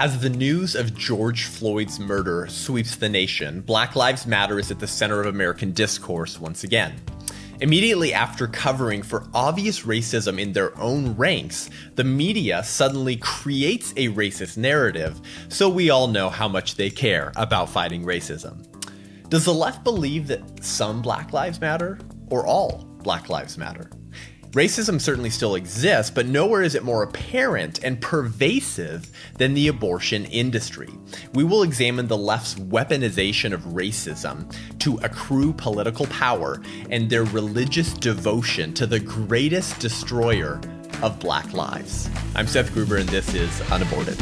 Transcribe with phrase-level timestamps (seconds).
[0.00, 4.78] As the news of George Floyd's murder sweeps the nation, Black Lives Matter is at
[4.78, 6.94] the center of American discourse once again.
[7.60, 14.08] Immediately after covering for obvious racism in their own ranks, the media suddenly creates a
[14.08, 18.66] racist narrative so we all know how much they care about fighting racism.
[19.28, 21.98] Does the left believe that some Black Lives Matter
[22.30, 23.90] or all Black Lives Matter?
[24.52, 29.08] Racism certainly still exists, but nowhere is it more apparent and pervasive
[29.38, 30.88] than the abortion industry.
[31.34, 36.60] We will examine the left's weaponization of racism to accrue political power
[36.90, 40.60] and their religious devotion to the greatest destroyer
[41.00, 42.10] of black lives.
[42.34, 44.18] I'm Seth Gruber, and this is Unaborted.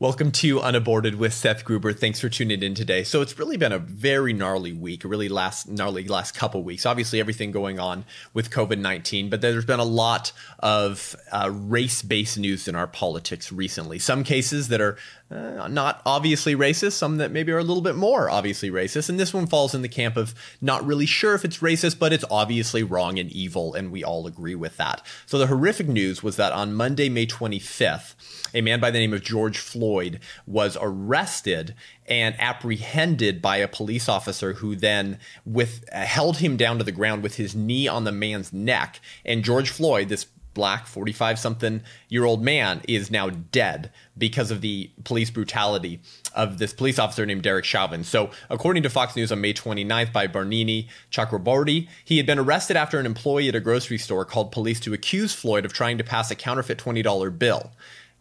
[0.00, 1.92] Welcome to Unaborted with Seth Gruber.
[1.92, 3.02] Thanks for tuning in today.
[3.02, 6.86] So it's really been a very gnarly week, really last gnarly last couple weeks.
[6.86, 12.02] Obviously, everything going on with COVID nineteen, but there's been a lot of uh, race
[12.02, 13.98] based news in our politics recently.
[13.98, 14.96] Some cases that are
[15.30, 19.20] uh, not obviously racist, some that maybe are a little bit more obviously racist, and
[19.20, 22.24] this one falls in the camp of not really sure if it's racist, but it's
[22.30, 25.02] obviously wrong and evil, and we all agree with that.
[25.26, 28.14] So the horrific news was that on Monday, May twenty fifth
[28.54, 31.74] a man by the name of George Floyd was arrested
[32.06, 36.92] and apprehended by a police officer who then with uh, held him down to the
[36.92, 40.26] ground with his knee on the man's neck and George Floyd this
[40.58, 46.00] black 45 something year old man is now dead because of the police brutality
[46.34, 48.02] of this police officer named Derek Chauvin.
[48.02, 52.76] So, according to Fox News on May 29th by Barnini Chakraborty, he had been arrested
[52.76, 56.02] after an employee at a grocery store called police to accuse Floyd of trying to
[56.02, 57.70] pass a counterfeit $20 bill.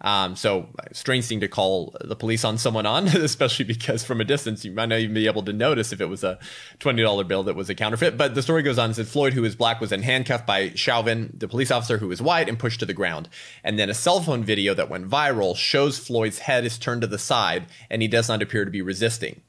[0.02, 4.26] Um, so strange thing to call the police on someone on, especially because from a
[4.26, 6.38] distance you might not even be able to notice if it was a
[6.80, 8.18] twenty dollar bill that was a counterfeit.
[8.18, 10.72] But the story goes on and said Floyd, who is black, was then handcuffed by
[10.75, 13.28] Chauvin, the police officer who was white, and pushed to the ground.
[13.64, 17.08] And then a cell phone video that went viral shows Floyd's head is turned to
[17.08, 19.41] the side, and he does not appear to be resisting.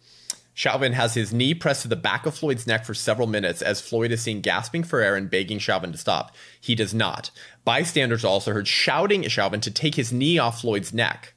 [0.59, 3.81] Chauvin has his knee pressed to the back of Floyd's neck for several minutes as
[3.81, 6.35] Floyd is seen gasping for air and begging Chauvin to stop.
[6.61, 7.31] He does not.
[7.65, 11.35] Bystanders also heard shouting at Chauvin to take his knee off Floyd's neck.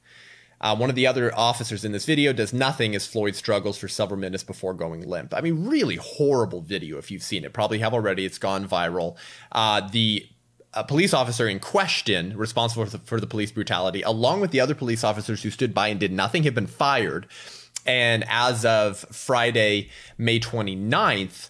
[0.59, 3.87] Uh, one of the other officers in this video does nothing as Floyd struggles for
[3.87, 5.35] several minutes before going limp.
[5.35, 7.53] I mean, really horrible video if you've seen it.
[7.53, 8.25] Probably have already.
[8.25, 9.17] It's gone viral.
[9.51, 10.27] Uh, the
[10.73, 14.61] a police officer in question, responsible for the, for the police brutality, along with the
[14.61, 17.27] other police officers who stood by and did nothing, have been fired.
[17.85, 21.49] And as of Friday, May 29th,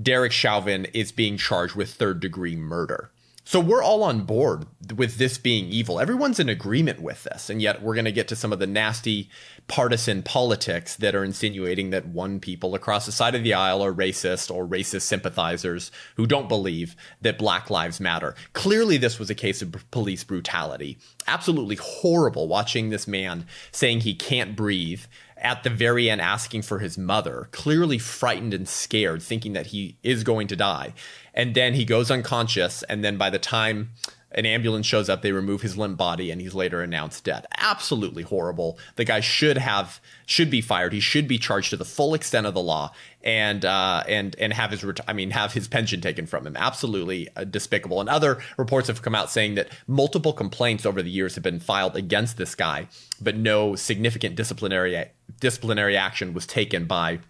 [0.00, 3.10] Derek Chauvin is being charged with third degree murder.
[3.44, 4.66] So we're all on board
[4.96, 5.98] with this being evil.
[5.98, 7.50] Everyone's in agreement with this.
[7.50, 9.28] And yet we're going to get to some of the nasty
[9.66, 13.92] partisan politics that are insinuating that one people across the side of the aisle are
[13.92, 18.36] racist or racist sympathizers who don't believe that Black Lives Matter.
[18.52, 20.98] Clearly, this was a case of police brutality.
[21.26, 25.02] Absolutely horrible watching this man saying he can't breathe
[25.42, 29.98] at the very end asking for his mother, clearly frightened and scared, thinking that he
[30.02, 30.94] is going to die.
[31.34, 32.82] And then he goes unconscious.
[32.84, 33.90] And then by the time
[34.34, 37.46] an ambulance shows up, they remove his limp body, and he's later announced dead.
[37.56, 38.78] Absolutely horrible.
[38.96, 40.92] The guy should have should be fired.
[40.92, 44.52] He should be charged to the full extent of the law, and uh, and and
[44.52, 46.56] have his I mean have his pension taken from him.
[46.56, 48.00] Absolutely uh, despicable.
[48.00, 51.60] And other reports have come out saying that multiple complaints over the years have been
[51.60, 52.88] filed against this guy,
[53.20, 55.10] but no significant disciplinary
[55.40, 57.20] disciplinary action was taken by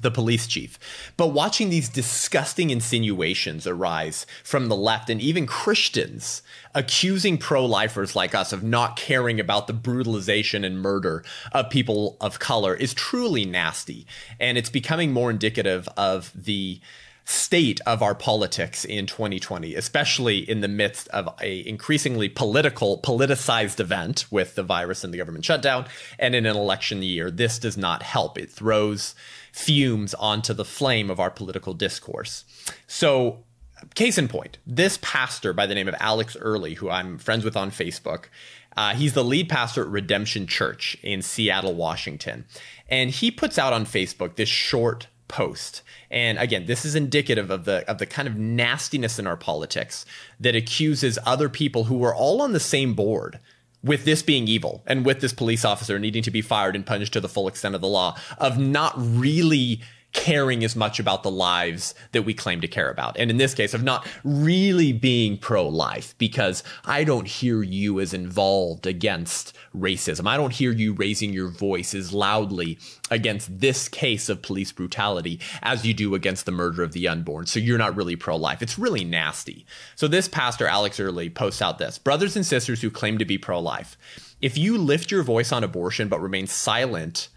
[0.00, 0.78] the police chief.
[1.16, 6.42] But watching these disgusting insinuations arise from the left and even Christians
[6.74, 12.16] accusing pro lifers like us of not caring about the brutalization and murder of people
[12.20, 14.06] of color is truly nasty.
[14.40, 16.80] And it's becoming more indicative of the
[17.24, 23.80] state of our politics in 2020, especially in the midst of a increasingly political, politicized
[23.80, 25.86] event with the virus and the government shutdown
[26.18, 27.30] and in an election year.
[27.30, 28.38] This does not help.
[28.38, 29.14] It throws
[29.54, 32.44] fumes onto the flame of our political discourse.
[32.88, 33.44] So,
[33.94, 37.56] case in point, this pastor by the name of Alex Early, who I'm friends with
[37.56, 38.24] on Facebook,
[38.76, 42.46] uh, he's the lead pastor at Redemption Church in Seattle, Washington.
[42.88, 45.82] And he puts out on Facebook this short post.
[46.10, 50.04] And again, this is indicative of the of the kind of nastiness in our politics
[50.40, 53.38] that accuses other people who are all on the same board
[53.84, 57.12] with this being evil and with this police officer needing to be fired and punished
[57.12, 59.80] to the full extent of the law of not really
[60.14, 63.18] caring as much about the lives that we claim to care about.
[63.18, 68.00] And in this case, of not really being pro life, because I don't hear you
[68.00, 70.26] as involved against racism.
[70.26, 72.78] I don't hear you raising your voice as loudly
[73.10, 77.46] against this case of police brutality as you do against the murder of the unborn.
[77.46, 78.62] So you're not really pro life.
[78.62, 79.66] It's really nasty.
[79.96, 83.36] So this pastor, Alex Early, posts out this Brothers and sisters who claim to be
[83.36, 83.98] pro life,
[84.40, 87.28] if you lift your voice on abortion but remain silent,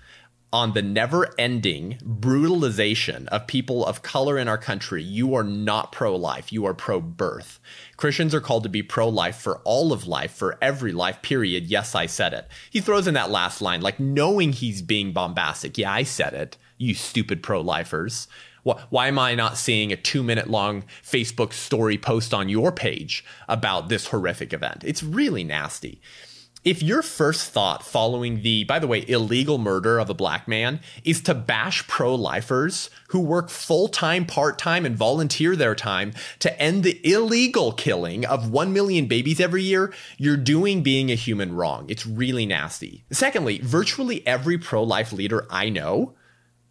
[0.53, 5.91] on the never ending brutalization of people of color in our country, you are not
[5.91, 6.53] pro life.
[6.53, 7.59] You are pro birth.
[7.97, 11.65] Christians are called to be pro life for all of life, for every life, period.
[11.65, 12.47] Yes, I said it.
[12.69, 15.77] He throws in that last line, like knowing he's being bombastic.
[15.77, 18.27] Yeah, I said it, you stupid pro lifers.
[18.89, 23.23] Why am I not seeing a two minute long Facebook story post on your page
[23.47, 24.83] about this horrific event?
[24.85, 26.01] It's really nasty
[26.67, 30.81] if your first thought following the, by the way, illegal murder of a black man
[31.05, 36.11] is to bash pro lifers who work full time, part time, and volunteer their time
[36.39, 41.15] to end the illegal killing of 1 million babies every year, you're doing being a
[41.15, 41.85] human wrong.
[41.87, 43.05] It's really nasty.
[43.11, 46.15] Secondly, virtually every pro life leader I know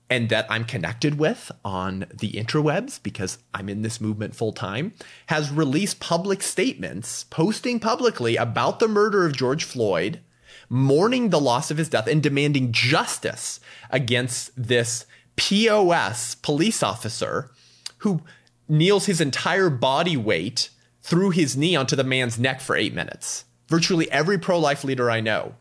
[0.09, 4.93] and that I'm connected with on the interwebs because I'm in this movement full time,
[5.27, 10.21] has released public statements posting publicly about the murder of George Floyd,
[10.69, 13.61] mourning the loss of his death, and demanding justice
[13.91, 15.07] against this
[15.37, 17.51] POS police officer
[17.99, 18.23] who
[18.69, 20.71] kneels his entire body weight
[21.03, 23.45] through his knee onto the man's neck for eight minutes.
[23.69, 25.55] Virtually every pro life leader I know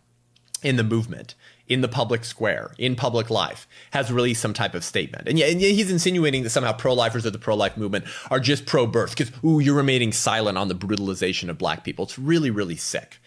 [0.65, 1.35] in the movement
[1.67, 5.27] in the public square, in public life, has released some type of statement.
[5.27, 9.15] And yeah, and he's insinuating that somehow pro-lifers of the pro-life movement are just pro-birth
[9.17, 12.05] because, ooh, you're remaining silent on the brutalization of black people.
[12.05, 13.17] It's really, really sick.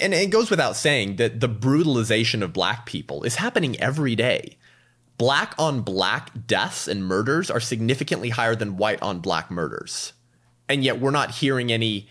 [0.00, 4.56] And it goes without saying that the brutalization of black people is happening every day.
[5.16, 10.12] Black on black deaths and murders are significantly higher than white on black murders.
[10.68, 12.08] And yet we're not hearing any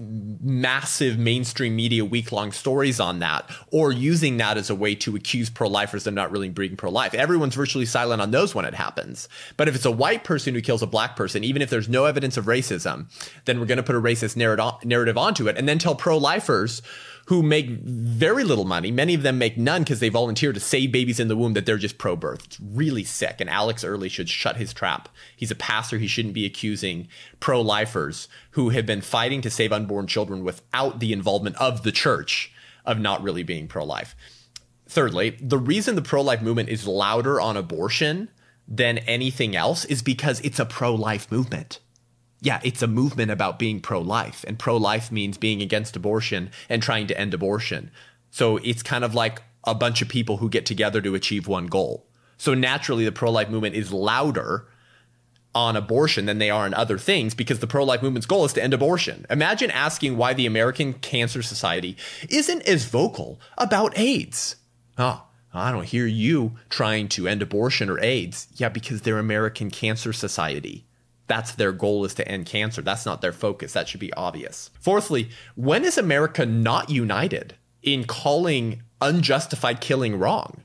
[0.00, 5.14] massive mainstream media week long stories on that or using that as a way to
[5.14, 7.14] accuse pro lifers of not really being pro life.
[7.14, 9.28] Everyone's virtually silent on those when it happens.
[9.56, 12.06] But if it's a white person who kills a black person, even if there's no
[12.06, 13.06] evidence of racism,
[13.44, 16.82] then we're going to put a racist narrative onto it and then tell pro lifers
[17.26, 18.90] who make very little money.
[18.90, 21.64] Many of them make none because they volunteer to save babies in the womb that
[21.64, 22.44] they're just pro birth.
[22.44, 23.40] It's really sick.
[23.40, 25.08] And Alex Early should shut his trap.
[25.34, 25.98] He's a pastor.
[25.98, 27.08] He shouldn't be accusing
[27.40, 31.92] pro lifers who have been fighting to save unborn children without the involvement of the
[31.92, 32.52] church
[32.84, 34.14] of not really being pro life.
[34.86, 38.28] Thirdly, the reason the pro life movement is louder on abortion
[38.68, 41.80] than anything else is because it's a pro life movement
[42.44, 46.50] yeah, it's a movement about being pro life, and pro life means being against abortion
[46.68, 47.90] and trying to end abortion.
[48.30, 51.68] So it's kind of like a bunch of people who get together to achieve one
[51.68, 52.06] goal.
[52.36, 54.66] So naturally, the pro life movement is louder
[55.54, 58.52] on abortion than they are on other things because the pro life movement's goal is
[58.52, 59.24] to end abortion.
[59.30, 61.96] Imagine asking why the American Cancer Society
[62.28, 64.56] isn't as vocal about AIDS.
[64.98, 65.24] Oh,
[65.54, 68.48] I don't hear you trying to end abortion or AIDS.
[68.56, 70.84] Yeah, because they're American Cancer Society
[71.26, 72.82] that's their goal is to end cancer.
[72.82, 73.72] That's not their focus.
[73.72, 74.70] That should be obvious.
[74.80, 80.62] Fourthly, when is America not united in calling unjustified killing wrong?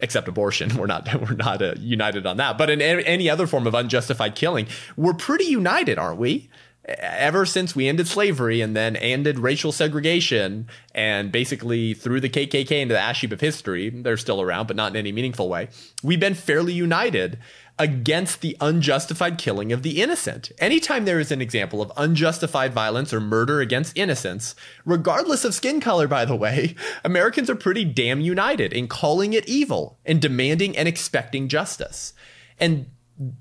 [0.00, 2.58] Except abortion, we're not we're not uh, united on that.
[2.58, 4.66] But in any other form of unjustified killing,
[4.96, 6.50] we're pretty united, aren't we?
[6.88, 12.70] ever since we ended slavery and then ended racial segregation and basically threw the KKK
[12.70, 15.68] into the ash heap of history, they're still around, but not in any meaningful way.
[16.02, 17.38] We've been fairly united
[17.78, 20.50] against the unjustified killing of the innocent.
[20.58, 25.80] Anytime there is an example of unjustified violence or murder against innocents, regardless of skin
[25.80, 26.74] color, by the way,
[27.04, 32.12] Americans are pretty damn united in calling it evil and demanding and expecting justice.
[32.58, 32.86] And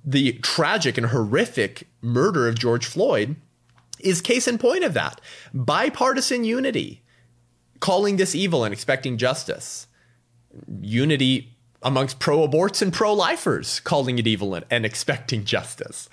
[0.05, 3.35] the tragic and horrific murder of George Floyd
[4.00, 5.19] is case in point of that.
[5.53, 7.03] Bipartisan unity,
[7.79, 9.88] calling this evil and expecting justice.
[10.81, 16.10] Unity amongst pro aborts and pro lifers calling it evil and, expecting justice.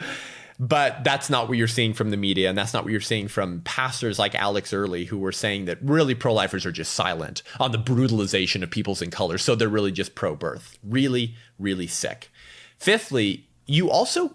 [0.61, 3.27] But that's not what you're seeing from the media, and that's not what you're seeing
[3.27, 7.43] from pastors like Alex Early, who were saying that really pro lifers are just silent
[7.59, 9.37] on the brutalization of peoples in color.
[9.37, 10.79] So they're really just pro birth.
[10.85, 12.31] Really, really sick.
[12.79, 14.35] Fifthly, you also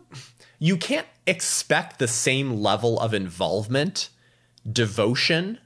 [0.60, 4.10] you can't expect the same level of involvement,
[4.70, 5.58] devotion,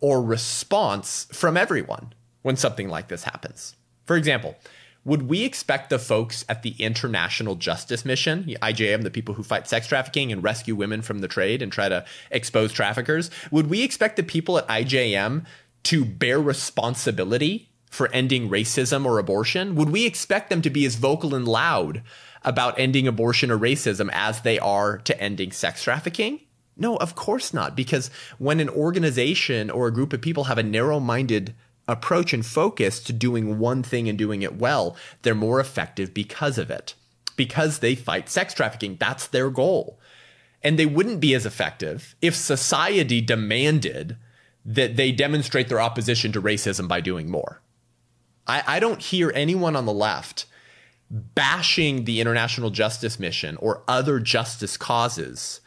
[0.00, 3.74] or response from everyone when something like this happens.
[4.04, 4.56] For example,
[5.04, 9.68] would we expect the folks at the International Justice Mission, IJM, the people who fight
[9.68, 13.82] sex trafficking and rescue women from the trade and try to expose traffickers, would we
[13.82, 15.44] expect the people at IJM
[15.84, 19.74] to bear responsibility for ending racism or abortion?
[19.76, 22.02] Would we expect them to be as vocal and loud
[22.42, 26.40] about ending abortion or racism as they are to ending sex trafficking?
[26.76, 27.76] No, of course not.
[27.76, 31.54] Because when an organization or a group of people have a narrow minded
[31.86, 36.58] approach and focus to doing one thing and doing it well, they're more effective because
[36.58, 36.94] of it.
[37.36, 38.96] Because they fight sex trafficking.
[38.98, 39.98] That's their goal.
[40.62, 44.16] And they wouldn't be as effective if society demanded
[44.64, 47.60] that they demonstrate their opposition to racism by doing more.
[48.46, 50.46] I, I don't hear anyone on the left
[51.10, 55.60] bashing the International Justice Mission or other justice causes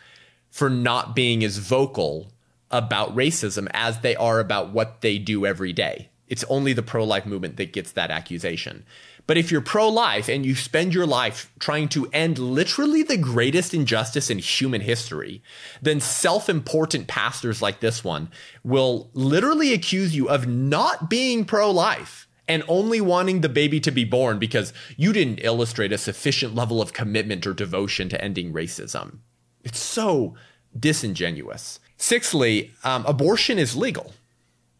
[0.50, 2.32] for not being as vocal
[2.72, 6.10] about racism as they are about what they do every day.
[6.28, 8.86] It's only the pro life movement that gets that accusation.
[9.28, 13.18] But if you're pro life and you spend your life trying to end literally the
[13.18, 15.44] greatest injustice in human history,
[15.82, 18.30] then self important pastors like this one
[18.64, 23.92] will literally accuse you of not being pro life and only wanting the baby to
[23.92, 28.54] be born because you didn't illustrate a sufficient level of commitment or devotion to ending
[28.54, 29.20] racism.
[29.66, 30.36] It's so
[30.78, 31.82] disingenuous.
[31.98, 34.14] Sixthly, um, abortion is legal,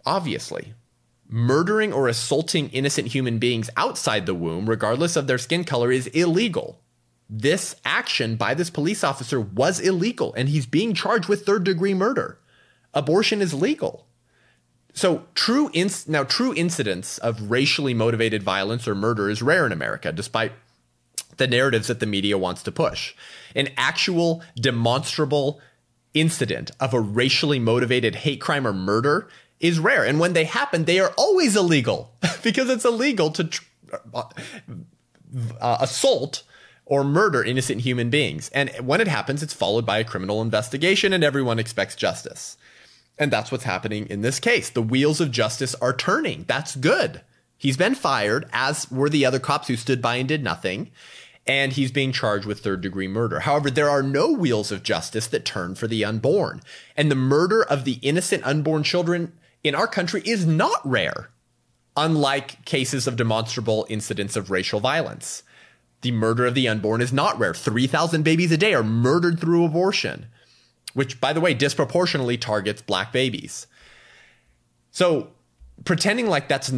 [0.06, 0.74] obviously.
[1.30, 6.08] Murdering or assaulting innocent human beings outside the womb, regardless of their skin color, is
[6.08, 6.80] illegal.
[7.30, 11.94] This action by this police officer was illegal, and he's being charged with third degree
[11.94, 12.40] murder.
[12.94, 14.06] Abortion is legal.
[14.94, 19.72] So true inc- now true incidents of racially motivated violence or murder is rare in
[19.72, 20.54] America, despite
[21.36, 23.14] the narratives that the media wants to push.
[23.54, 25.60] An actual demonstrable
[26.20, 29.28] incident of a racially motivated hate crime or murder
[29.60, 30.04] is rare.
[30.04, 33.64] And when they happen, they are always illegal because it's illegal to tr-
[34.14, 36.44] uh, assault
[36.86, 38.50] or murder innocent human beings.
[38.54, 42.58] And when it happens, it's followed by a criminal investigation and everyone expects justice.
[43.20, 44.70] And that's what's happening in this case.
[44.70, 46.46] The wheels of justice are turning.
[46.48, 47.22] That's good.
[47.58, 50.92] He's been fired, as were the other cops who stood by and did nothing
[51.48, 53.40] and he's being charged with third degree murder.
[53.42, 56.62] However, there are no wheels of justice that turn for the unborn.
[56.96, 59.32] And the murder of the innocent unborn children
[59.64, 61.30] in our country is not rare,
[61.96, 65.44] unlike cases of demonstrable incidents of racial violence.
[66.02, 67.54] The murder of the unborn is not rare.
[67.54, 70.28] 3,000 babies a day are murdered through abortion,
[70.94, 73.68] which, by the way, disproportionately targets black babies.
[74.92, 75.30] So
[75.86, 76.70] pretending like that's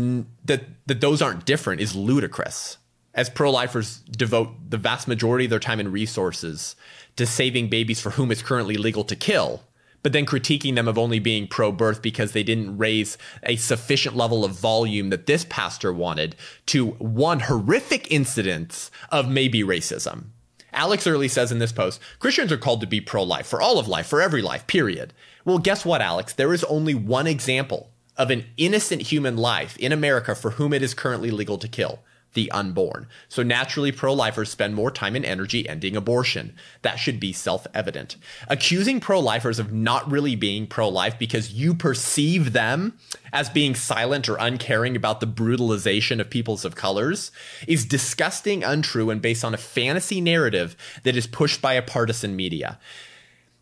[0.45, 2.77] that that those aren't different is ludicrous
[3.13, 6.75] as pro lifers devote the vast majority of their time and resources
[7.15, 9.63] to saving babies for whom it's currently legal to kill,
[10.03, 14.15] but then critiquing them of only being pro birth because they didn't raise a sufficient
[14.15, 16.35] level of volume that this pastor wanted
[16.67, 20.25] to one horrific incidence of maybe racism.
[20.71, 23.79] Alex Early says in this post Christians are called to be pro life, for all
[23.79, 25.13] of life, for every life, period.
[25.43, 26.33] Well, guess what, Alex?
[26.33, 30.83] There is only one example of an innocent human life in America for whom it
[30.83, 31.99] is currently legal to kill
[32.33, 33.07] the unborn.
[33.27, 36.55] So naturally, pro lifers spend more time and energy ending abortion.
[36.81, 38.15] That should be self evident.
[38.48, 42.98] Accusing pro lifers of not really being pro life because you perceive them
[43.33, 47.31] as being silent or uncaring about the brutalization of peoples of colors
[47.67, 52.36] is disgusting, untrue, and based on a fantasy narrative that is pushed by a partisan
[52.36, 52.79] media.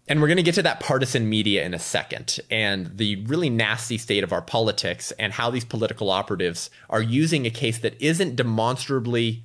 [0.07, 3.49] And we're going to get to that partisan media in a second and the really
[3.49, 8.01] nasty state of our politics and how these political operatives are using a case that
[8.01, 9.43] isn't demonstrably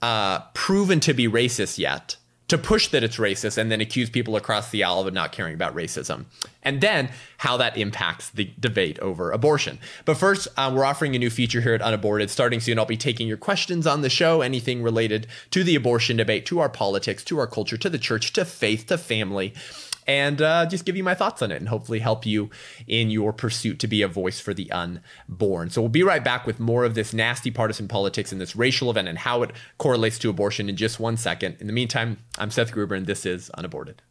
[0.00, 2.16] uh, proven to be racist yet
[2.48, 5.54] to push that it's racist and then accuse people across the aisle of not caring
[5.54, 6.26] about racism.
[6.62, 9.78] And then how that impacts the debate over abortion.
[10.04, 12.30] But first, uh, we're offering a new feature here at Unaborted.
[12.30, 16.16] Starting soon, I'll be taking your questions on the show, anything related to the abortion
[16.16, 19.54] debate, to our politics, to our culture, to the church, to faith, to family
[20.06, 22.50] and uh, just give you my thoughts on it and hopefully help you
[22.86, 25.70] in your pursuit to be a voice for the unborn.
[25.70, 28.90] So we'll be right back with more of this nasty partisan politics and this racial
[28.90, 31.56] event and how it correlates to abortion in just one second.
[31.60, 34.02] In the meantime, I'm Seth Gruber and this is Unaborted.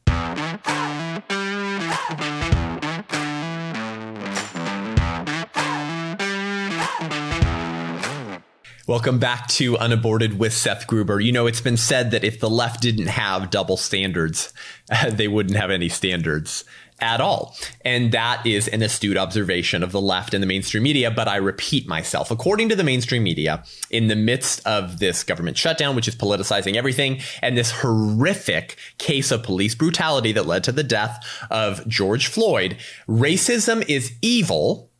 [8.85, 11.21] Welcome back to Unaborted with Seth Gruber.
[11.21, 14.51] You know, it's been said that if the left didn't have double standards,
[15.09, 16.65] they wouldn't have any standards
[16.99, 17.55] at all.
[17.85, 21.09] And that is an astute observation of the left and the mainstream media.
[21.11, 25.57] But I repeat myself, according to the mainstream media, in the midst of this government
[25.57, 30.73] shutdown, which is politicizing everything, and this horrific case of police brutality that led to
[30.73, 32.75] the death of George Floyd,
[33.07, 34.91] racism is evil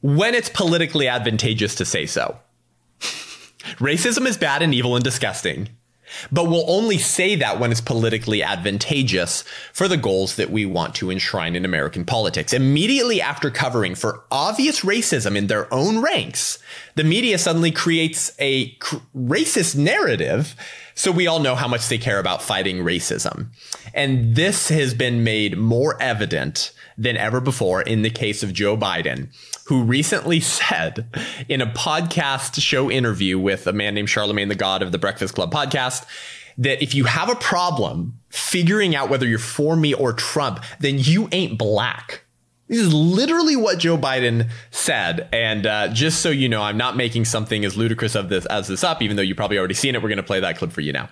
[0.00, 2.38] when it's politically advantageous to say so.
[3.78, 5.68] Racism is bad and evil and disgusting
[6.30, 10.94] But we'll only say that when it's politically advantageous for the goals that we want
[10.96, 12.52] to enshrine in American politics.
[12.52, 16.58] Immediately after covering for obvious racism in their own ranks,
[16.94, 20.54] the media suddenly creates a cr- racist narrative.
[20.94, 23.48] So we all know how much they care about fighting racism.
[23.92, 28.76] And this has been made more evident than ever before in the case of Joe
[28.76, 29.28] Biden,
[29.66, 31.06] who recently said
[31.48, 35.34] in a podcast show interview with a man named Charlamagne tha God of the Breakfast
[35.34, 36.04] Club podcast
[36.58, 40.98] that if you have a problem figuring out whether you're for me or Trump, then
[40.98, 42.24] you ain't black.
[42.68, 45.28] This is literally what Joe Biden said.
[45.32, 48.68] And uh, just so you know, I'm not making something as ludicrous of this as
[48.68, 50.02] this up, even though you probably already seen it.
[50.02, 51.08] We're going to play that clip for you now.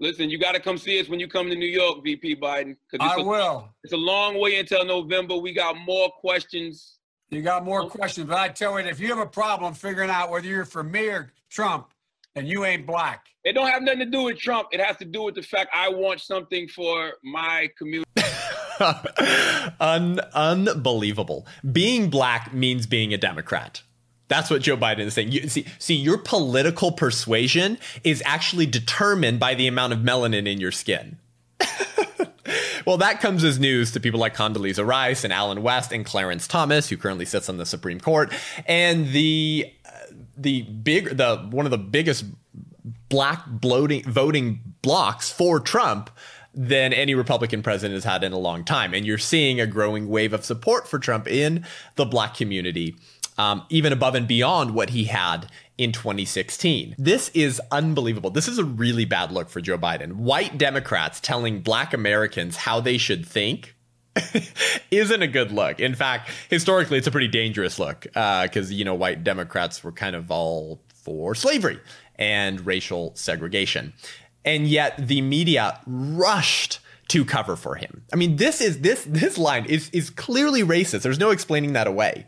[0.00, 2.76] Listen, you got to come see us when you come to New York, VP Biden.
[2.98, 3.68] I a, will.
[3.84, 5.36] It's a long way until November.
[5.36, 6.98] We got more questions.
[7.30, 10.30] You got more questions, but I tell you, if you have a problem figuring out
[10.30, 11.88] whether you're for me or Trump,
[12.36, 13.26] and you ain't black.
[13.44, 14.68] It don't have nothing to do with Trump.
[14.72, 18.10] It has to do with the fact I want something for my community.
[19.80, 21.46] Un- unbelievable.
[21.70, 23.82] Being black means being a Democrat.
[24.28, 25.32] That's what Joe Biden is saying.
[25.32, 30.58] You, see, see, your political persuasion is actually determined by the amount of melanin in
[30.60, 31.18] your skin.
[32.86, 36.46] well, that comes as news to people like Condoleezza Rice and Allen West and Clarence
[36.46, 38.32] Thomas, who currently sits on the Supreme Court,
[38.66, 39.90] and the uh,
[40.36, 42.24] the big the one of the biggest
[43.08, 46.10] black bloating voting blocks for Trump
[46.54, 48.94] than any Republican president has had in a long time.
[48.94, 52.96] And you're seeing a growing wave of support for Trump in the black community,
[53.38, 56.94] um, even above and beyond what he had in 2016.
[56.98, 58.30] This is unbelievable.
[58.30, 60.14] This is a really bad look for Joe Biden.
[60.14, 63.74] White Democrats telling black Americans how they should think.
[64.92, 65.80] isn't a good look.
[65.80, 69.90] In fact, historically, it's a pretty dangerous look because, uh, you know, white Democrats were
[69.90, 71.80] kind of all for slavery
[72.16, 73.92] and racial segregation
[74.44, 78.02] and yet the media rushed to cover for him.
[78.12, 81.02] I mean, this is this this line is is clearly racist.
[81.02, 82.26] There's no explaining that away.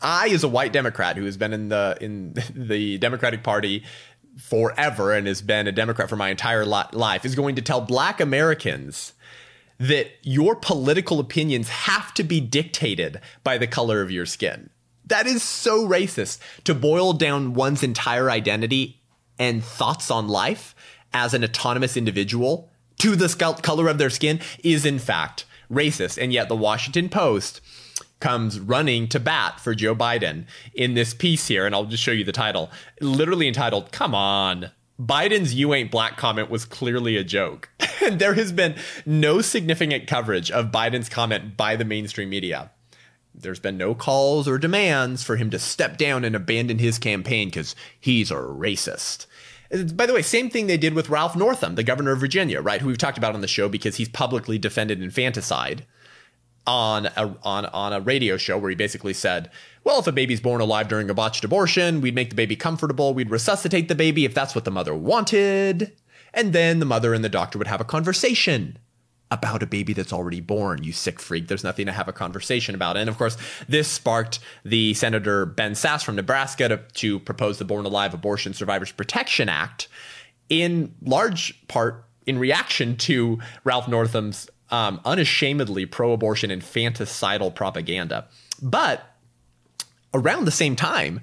[0.00, 3.84] I, as a white Democrat who has been in the in the Democratic Party
[4.38, 8.20] forever and has been a Democrat for my entire life, is going to tell Black
[8.20, 9.14] Americans
[9.78, 14.70] that your political opinions have to be dictated by the color of your skin.
[15.06, 19.00] That is so racist to boil down one's entire identity
[19.38, 20.74] and thoughts on life
[21.12, 26.20] as an autonomous individual to the scalp color of their skin is in fact racist.
[26.20, 27.60] And yet the Washington Post
[28.20, 31.66] comes running to bat for Joe Biden in this piece here.
[31.66, 34.70] And I'll just show you the title, literally entitled, Come on.
[35.00, 37.68] Biden's you ain't black comment was clearly a joke.
[38.04, 42.70] and there has been no significant coverage of Biden's comment by the mainstream media.
[43.34, 47.48] There's been no calls or demands for him to step down and abandon his campaign
[47.48, 49.26] because he's a racist.
[49.94, 52.80] By the way, same thing they did with Ralph Northam, the governor of Virginia, right?
[52.80, 55.84] Who we've talked about on the show because he's publicly defended infanticide
[56.66, 59.50] on a on on a radio show where he basically said,
[59.84, 63.14] "Well, if a baby's born alive during a botched abortion, we'd make the baby comfortable,
[63.14, 65.92] we'd resuscitate the baby if that's what the mother wanted,
[66.34, 68.78] and then the mother and the doctor would have a conversation."
[69.30, 71.48] about a baby that's already born, you sick freak.
[71.48, 72.96] There's nothing to have a conversation about.
[72.96, 73.36] And of course,
[73.68, 78.54] this sparked the Senator Ben Sasse from Nebraska to, to propose the Born Alive Abortion
[78.54, 79.88] Survivors Protection Act
[80.48, 88.26] in large part in reaction to Ralph Northam's um, unashamedly pro abortion infanticidal propaganda.
[88.60, 89.04] But
[90.12, 91.20] around the same time,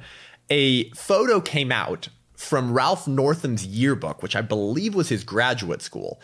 [0.49, 6.21] a photo came out from Ralph Northam's yearbook, which I believe was his graduate school.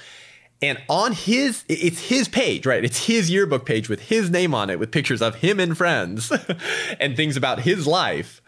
[0.61, 2.83] And on his, it's his page, right?
[2.83, 6.31] It's his yearbook page with his name on it, with pictures of him and friends
[6.99, 8.41] and things about his life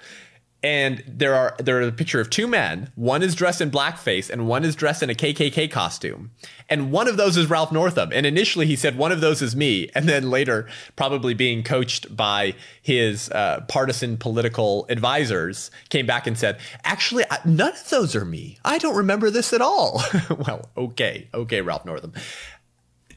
[0.64, 2.92] and there are there are a picture of two men.
[2.96, 6.32] One is dressed in blackface, and one is dressed in a KKK costume.
[6.70, 8.12] And one of those is Ralph Northam.
[8.14, 12.16] And initially, he said one of those is me, and then later, probably being coached
[12.16, 18.26] by his uh, partisan political advisors, came back and said, "Actually, none of those are
[18.26, 18.60] me.
[18.64, 22.14] I don't remember this at all." well, okay, okay, Ralph Northam.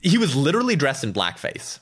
[0.01, 1.79] He was literally dressed in blackface,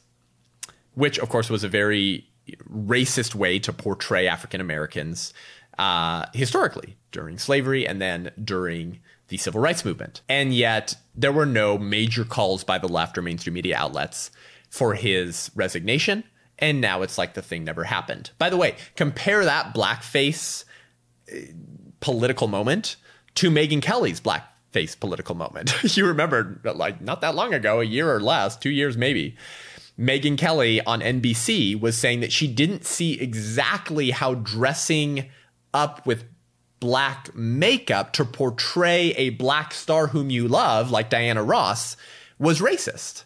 [0.94, 2.26] which, of course, was a very
[2.70, 5.32] racist way to portray African Americans
[5.78, 10.20] uh, historically during slavery and then during the civil rights movement.
[10.28, 14.30] And yet, there were no major calls by the left or mainstream media outlets
[14.68, 16.24] for his resignation.
[16.58, 18.30] And now it's like the thing never happened.
[18.38, 20.64] By the way, compare that blackface
[21.32, 21.36] uh,
[22.00, 22.96] political moment
[23.36, 25.72] to Megyn Kelly's blackface political moment.
[25.96, 29.36] you remember, like, not that long ago, a year or less, two years maybe
[29.98, 35.30] Megyn Kelly on NBC was saying that she didn't see exactly how dressing
[35.74, 36.24] up with
[36.80, 41.96] black makeup to portray a black star whom you love, like Diana Ross,
[42.38, 43.24] was racist.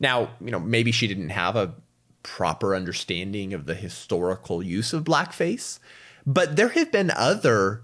[0.00, 1.74] Now, you know, maybe she didn't have a
[2.22, 5.78] proper understanding of the historical use of blackface,
[6.26, 7.82] but there have been other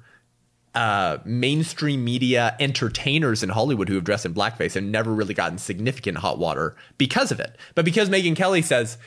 [0.74, 5.58] uh, mainstream media entertainers in Hollywood who have dressed in blackface and never really gotten
[5.58, 7.56] significant hot water because of it.
[7.74, 8.98] But because Megyn Kelly says,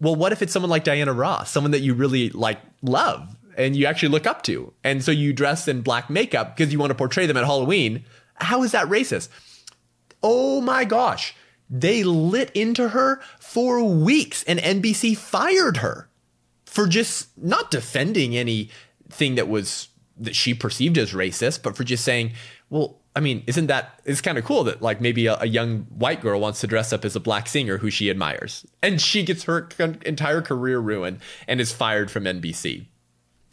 [0.00, 3.74] well, what if it's someone like Diana Ross, someone that you really like love and
[3.74, 4.72] you actually look up to?
[4.84, 8.04] And so you dress in black makeup because you want to portray them at Halloween.
[8.34, 9.28] How is that racist?
[10.22, 11.34] Oh my gosh.
[11.68, 16.08] They lit into her for weeks and NBC fired her
[16.64, 22.04] for just not defending anything that was that she perceived as racist, but for just
[22.04, 22.32] saying,
[22.70, 25.80] well, I mean, isn't that it's kind of cool that like maybe a, a, young
[25.84, 29.22] white girl wants to dress up as a black singer who she admires, and she
[29.22, 29.68] gets her
[30.04, 32.86] entire career ruined and is fired from NBC.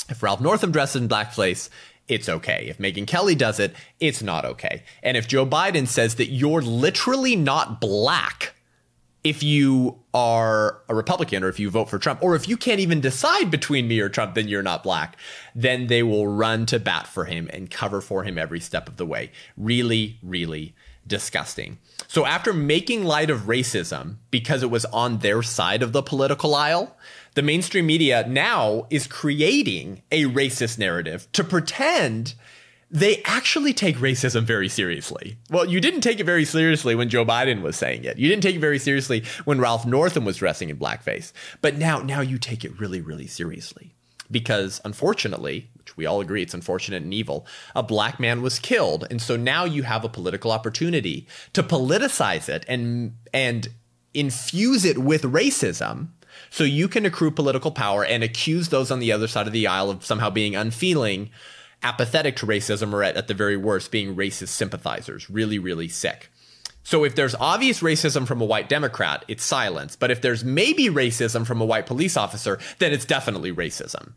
[0.09, 1.69] If Ralph Northam dresses in blackface,
[2.07, 2.65] it's okay.
[2.67, 4.83] If Megyn Kelly does it, it's not okay.
[5.01, 8.52] And if Joe Biden says that you're literally not black
[9.23, 12.79] if you are a Republican or if you vote for Trump, or if you can't
[12.79, 15.17] even decide between me or Trump, then you're not black,
[15.55, 18.97] then they will run to bat for him and cover for him every step of
[18.97, 19.31] the way.
[19.55, 21.79] Really, really disgusting.
[22.07, 26.55] So after making light of racism because it was on their side of the political
[26.55, 26.97] aisle,
[27.35, 32.35] the mainstream media now is creating a racist narrative to pretend
[32.93, 35.35] they actually take racism very seriously.
[35.49, 38.19] Well, you didn't take it very seriously when Joe Biden was saying it.
[38.19, 41.33] You didn't take it very seriously when Ralph Northam was dressing in blackface.
[41.59, 43.95] But now now you take it really really seriously.
[44.29, 49.05] Because unfortunately, which we all agree it's unfortunate and evil, a black man was killed.
[49.09, 53.69] And so now you have a political opportunity to politicize it and and
[54.13, 56.09] infuse it with racism
[56.51, 59.65] so you can accrue political power and accuse those on the other side of the
[59.65, 61.31] aisle of somehow being unfeeling
[61.83, 66.29] apathetic to racism or at, at the very worst being racist sympathizers, really, really sick.
[66.83, 69.95] So if there's obvious racism from a white Democrat, it's silence.
[69.95, 74.13] But if there's maybe racism from a white police officer, then it's definitely racism.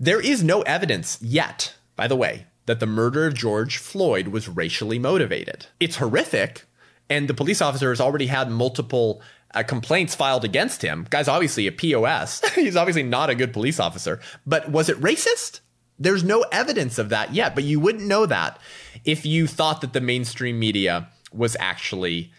[0.00, 4.48] There is no evidence yet, by the way, that the murder of George Floyd was
[4.48, 5.66] racially motivated.
[5.78, 6.64] It's horrific,
[7.10, 9.20] and the police officer has already had multiple
[9.54, 11.06] uh, complaints filed against him.
[11.10, 12.42] Guy's obviously a POS.
[12.54, 14.20] He's obviously not a good police officer.
[14.46, 15.60] But was it racist?
[16.04, 18.58] There's no evidence of that yet, but you wouldn't know that
[19.04, 22.30] if you thought that the mainstream media was actually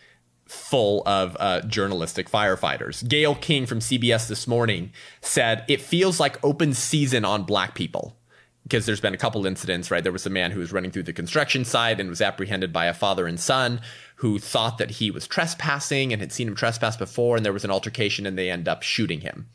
[0.45, 3.07] full of uh, journalistic firefighters.
[3.07, 8.15] Gayle King from CBS this morning said it feels like open season on black people
[8.61, 10.03] because there's been a couple incidents, right?
[10.03, 12.85] There was a man who was running through the construction site and was apprehended by
[12.85, 13.81] a father and son
[14.17, 17.65] who thought that he was trespassing and had seen him trespass before, and there was
[17.65, 19.49] an altercation and they end up shooting him.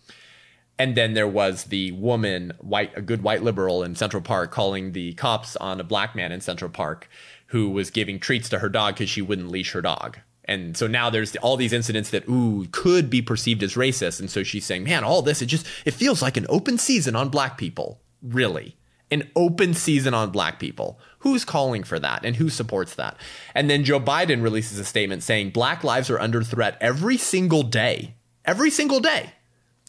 [0.81, 4.93] And then there was the woman, white, a good white liberal in Central Park, calling
[4.93, 7.07] the cops on a black man in Central Park
[7.49, 10.21] who was giving treats to her dog because she wouldn't leash her dog.
[10.47, 14.21] And so now there's all these incidents that ooh could be perceived as racist.
[14.21, 17.15] And so she's saying, man, all this it just it feels like an open season
[17.15, 18.01] on black people.
[18.23, 18.75] Really,
[19.11, 20.99] an open season on black people.
[21.19, 23.19] Who's calling for that and who supports that?
[23.55, 27.65] And then Joe Biden releases a statement saying black lives are under threat every single
[27.65, 28.15] day.
[28.47, 29.35] Every single day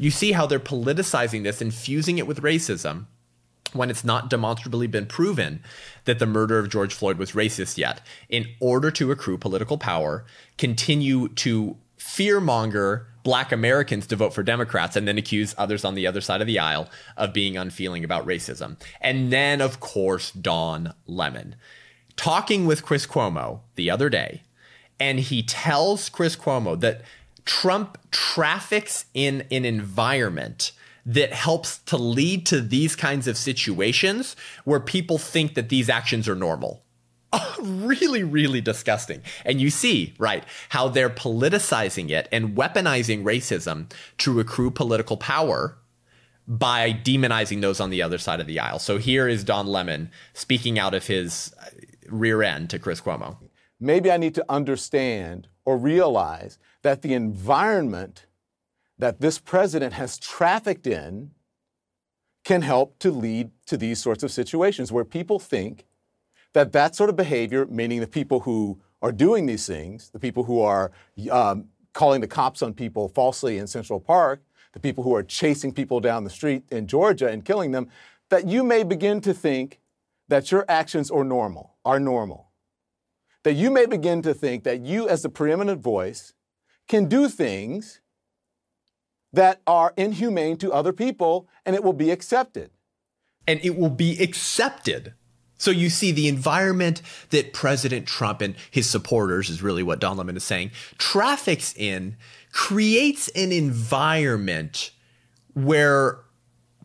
[0.02, 3.06] you see how they're politicizing this, infusing it with racism
[3.74, 5.64] when it's not demonstrably been proven
[6.06, 10.26] that the murder of George Floyd was racist yet, in order to accrue political power,
[10.58, 16.08] continue to fearmonger black Americans to vote for Democrats and then accuse others on the
[16.08, 18.78] other side of the aisle of being unfeeling about racism.
[19.00, 21.56] And then, of course, Don Lemon
[22.16, 24.42] talking with Chris Cuomo the other day,
[25.00, 27.02] and he tells Chris Cuomo that
[27.46, 30.72] Trump traffics in an environment
[31.06, 36.28] that helps to lead to these kinds of situations where people think that these actions
[36.28, 36.84] are normal.
[37.62, 39.22] Really, really disgusting.
[39.46, 45.78] And you see, right, how they're politicizing it and weaponizing racism to accrue political power
[46.48, 48.80] by demonizing those on the other side of the aisle.
[48.80, 51.66] So here is Don Lemon speaking out of his uh,
[52.10, 53.38] rear end to Chris Cuomo.
[53.80, 58.26] Maybe I need to understand or realize that the environment
[58.98, 61.32] that this president has trafficked in
[62.44, 65.86] can help to lead to these sorts of situations where people think
[66.54, 70.44] that that sort of behavior, meaning the people who are doing these things, the people
[70.44, 70.92] who are
[71.32, 74.42] um, calling the cops on people falsely in Central Park,
[74.74, 77.90] the people who are chasing people down the street in Georgia and killing them,
[78.30, 79.80] that you may begin to think
[80.30, 82.50] that your actions are normal, are normal.
[83.44, 86.34] That you may begin to think that you, as the preeminent voice,
[86.92, 88.02] can do things
[89.32, 92.70] that are inhumane to other people and it will be accepted.
[93.48, 95.14] and it will be accepted.
[95.58, 100.18] So you see the environment that President Trump and his supporters is really what Don
[100.18, 102.18] Lemon is saying traffics in
[102.52, 104.92] creates an environment
[105.54, 106.20] where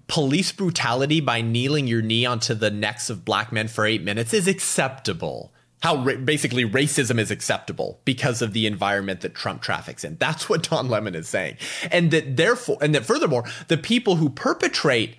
[0.07, 4.33] police brutality by kneeling your knee onto the necks of black men for eight minutes
[4.33, 5.53] is acceptable.
[5.83, 10.17] How ra- basically racism is acceptable because of the environment that Trump traffics in.
[10.17, 11.57] That's what Don Lemon is saying.
[11.91, 15.17] And that therefore, and that furthermore, the people who perpetrate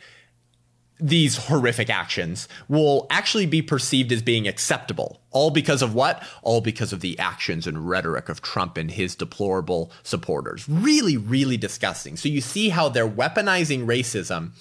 [0.99, 5.21] these horrific actions will actually be perceived as being acceptable.
[5.31, 6.23] All because of what?
[6.41, 10.67] All because of the actions and rhetoric of Trump and his deplorable supporters.
[10.67, 12.17] Really, really disgusting.
[12.17, 14.51] So you see how they're weaponizing racism,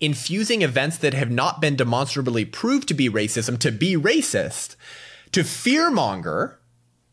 [0.00, 4.76] infusing events that have not been demonstrably proved to be racism to be racist,
[5.36, 6.54] to fearmonger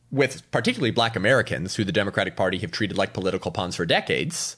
[0.10, 4.56] with particularly black Americans who the Democratic Party have treated like political pawns for decades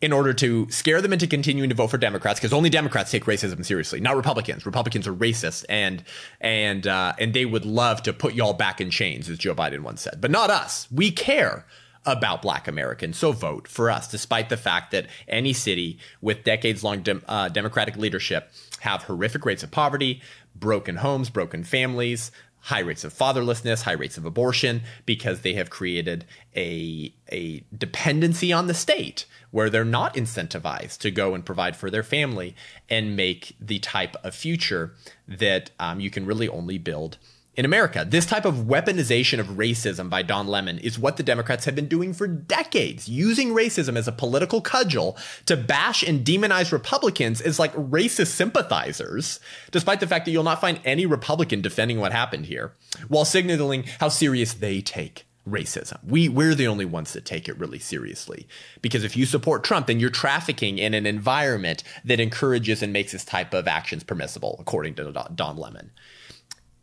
[0.00, 3.24] in order to scare them into continuing to vote for Democrats, because only Democrats take
[3.24, 4.64] racism seriously, not Republicans.
[4.64, 6.04] Republicans are racist, and
[6.40, 9.80] and uh, and they would love to put y'all back in chains, as Joe Biden
[9.80, 10.86] once said, but not us.
[10.92, 11.66] We care
[12.06, 17.02] about Black Americans, so vote for us, despite the fact that any city with decades-long
[17.02, 20.22] dem- uh, Democratic leadership have horrific rates of poverty,
[20.54, 25.70] broken homes, broken families, high rates of fatherlessness, high rates of abortion, because they have
[25.70, 31.76] created a, a dependency on the state where they're not incentivized to go and provide
[31.76, 32.54] for their family
[32.88, 34.94] and make the type of future
[35.26, 37.18] that um, you can really only build
[37.56, 38.06] in America.
[38.08, 41.88] This type of weaponization of racism by Don Lemon is what the Democrats have been
[41.88, 47.58] doing for decades, using racism as a political cudgel to bash and demonize Republicans as
[47.58, 52.46] like racist sympathizers, despite the fact that you'll not find any Republican defending what happened
[52.46, 52.72] here,
[53.08, 55.98] while signaling how serious they take racism.
[56.06, 58.46] We we're the only ones that take it really seriously.
[58.82, 63.12] Because if you support Trump, then you're trafficking in an environment that encourages and makes
[63.12, 65.90] this type of actions permissible, according to Don Lemon.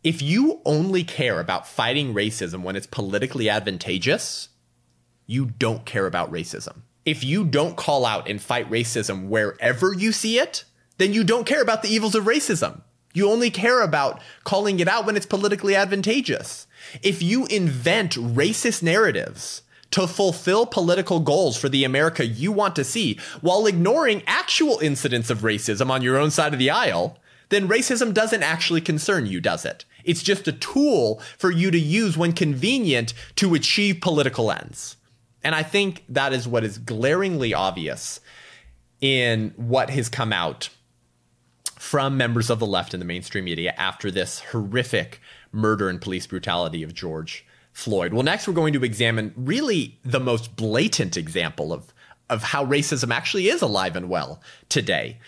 [0.08, 4.48] If you only care about fighting racism when it's politically advantageous,
[5.26, 6.80] you don't care about racism.
[7.04, 10.64] If you don't call out and fight racism wherever you see it,
[10.96, 12.80] then you don't care about the evils of racism.
[13.12, 16.66] You only care about calling it out when it's politically advantageous.
[17.02, 22.84] If you invent racist narratives to fulfill political goals for the America you want to
[22.84, 27.18] see while ignoring actual incidents of racism on your own side of the aisle,
[27.50, 29.84] then racism doesn't actually concern you, does it?
[30.08, 34.96] It's just a tool for you to use when convenient to achieve political ends.
[35.44, 38.20] And I think that is what is glaringly obvious
[39.00, 40.70] in what has come out
[41.76, 45.20] from members of the left in the mainstream media after this horrific
[45.52, 48.12] murder and police brutality of George Floyd.
[48.12, 51.92] Well, next we're going to examine really the most blatant example of
[52.30, 55.18] of how racism actually is alive and well today.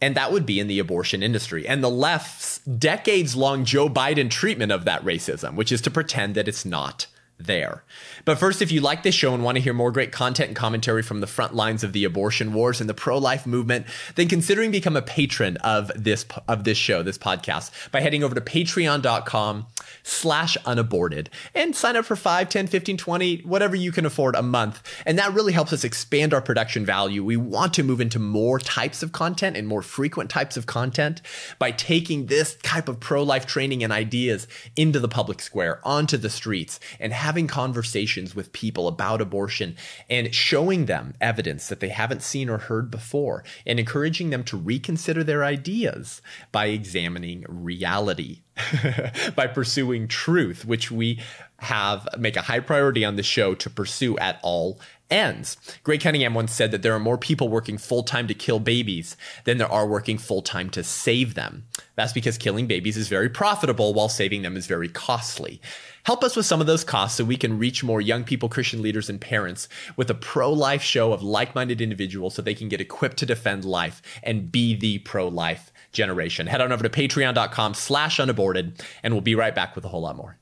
[0.00, 1.66] And that would be in the abortion industry.
[1.66, 6.34] And the left's decades long Joe Biden treatment of that racism, which is to pretend
[6.34, 7.06] that it's not
[7.38, 7.84] there.
[8.24, 10.56] But first, if you like this show and want to hear more great content and
[10.56, 14.70] commentary from the front lines of the abortion wars and the pro-life movement, then considering
[14.70, 19.66] become a patron of this of this show, this podcast, by heading over to patreon.com
[20.02, 24.42] slash unaborted and sign up for 5, 10, 15, 20, whatever you can afford a
[24.42, 24.82] month.
[25.06, 27.22] And that really helps us expand our production value.
[27.24, 31.22] We want to move into more types of content and more frequent types of content
[31.58, 36.30] by taking this type of pro-life training and ideas into the public square, onto the
[36.30, 39.76] streets, and having conversations with people about abortion
[40.08, 44.56] and showing them evidence that they haven't seen or heard before and encouraging them to
[44.56, 48.40] reconsider their ideas by examining reality
[49.36, 51.20] by pursuing truth, which we
[51.58, 55.56] have make a high priority on the show to pursue at all ends.
[55.82, 59.16] Greg Cunningham once said that there are more people working full time to kill babies
[59.44, 61.66] than there are working full time to save them.
[61.94, 65.60] That's because killing babies is very profitable while saving them is very costly.
[66.04, 68.80] Help us with some of those costs so we can reach more young people, Christian
[68.80, 72.68] leaders, and parents with a pro life show of like minded individuals so they can
[72.68, 76.46] get equipped to defend life and be the pro life generation.
[76.46, 80.02] Head on over to patreon.com slash unaborted, and we'll be right back with a whole
[80.02, 80.38] lot more.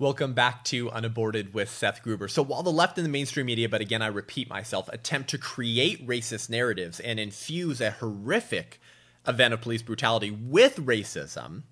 [0.00, 2.26] Welcome back to Unaborted with Seth Gruber.
[2.26, 5.36] So, while the left in the mainstream media, but again, I repeat myself, attempt to
[5.36, 8.80] create racist narratives and infuse a horrific
[9.28, 11.64] event of police brutality with racism,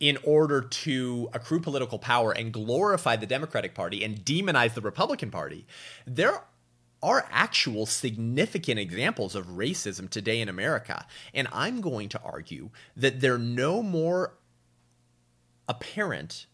[0.00, 5.30] in order to accrue political power and glorify the Democratic Party and demonize the Republican
[5.30, 5.64] Party,
[6.08, 6.42] there
[7.04, 11.06] are actual significant examples of racism today in America.
[11.32, 14.34] And I'm going to argue that they're no more
[15.68, 16.46] apparent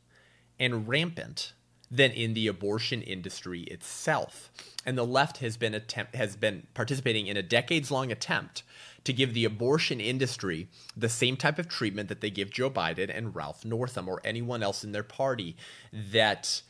[0.59, 1.53] and rampant
[1.91, 4.51] than in the abortion industry itself.
[4.85, 8.63] And the left has been attempt has been participating in a decades long attempt
[9.05, 13.15] to give the abortion industry the same type of treatment that they give Joe Biden
[13.15, 15.57] and Ralph Northam or anyone else in their party
[15.93, 16.63] that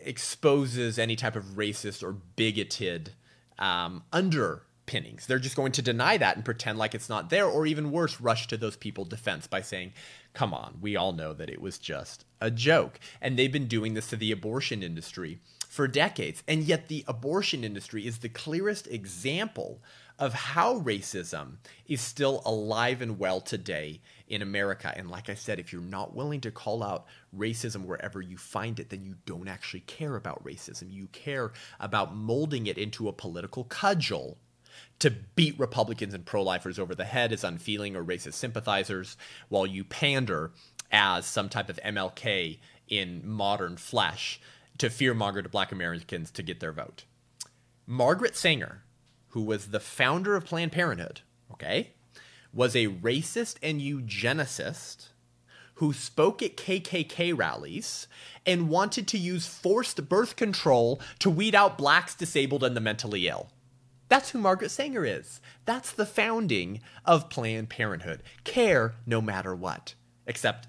[0.00, 3.12] exposes any type of racist or bigoted
[3.58, 5.26] um, underpinnings.
[5.26, 8.20] They're just going to deny that and pretend like it's not there, or even worse,
[8.20, 9.92] rush to those people defense by saying,
[10.32, 13.00] come on, we all know that it was just a joke.
[13.20, 16.42] And they've been doing this to the abortion industry for decades.
[16.48, 19.80] And yet, the abortion industry is the clearest example
[20.18, 24.92] of how racism is still alive and well today in America.
[24.94, 28.78] And like I said, if you're not willing to call out racism wherever you find
[28.78, 30.92] it, then you don't actually care about racism.
[30.92, 34.36] You care about molding it into a political cudgel
[34.98, 39.16] to beat Republicans and pro lifers over the head as unfeeling or racist sympathizers
[39.48, 40.52] while you pander
[40.92, 44.40] as some type of MLK in modern flesh
[44.78, 47.04] to fearmonger to black Americans to get their vote.
[47.86, 48.82] Margaret Sanger,
[49.28, 51.92] who was the founder of Planned Parenthood, okay,
[52.52, 55.08] was a racist and eugenicist
[55.74, 58.06] who spoke at KKK rallies
[58.44, 63.28] and wanted to use forced birth control to weed out blacks, disabled, and the mentally
[63.28, 63.50] ill.
[64.10, 65.40] That's who Margaret Sanger is.
[65.66, 68.24] That's the founding of Planned Parenthood.
[68.42, 69.94] Care no matter what.
[70.26, 70.66] Except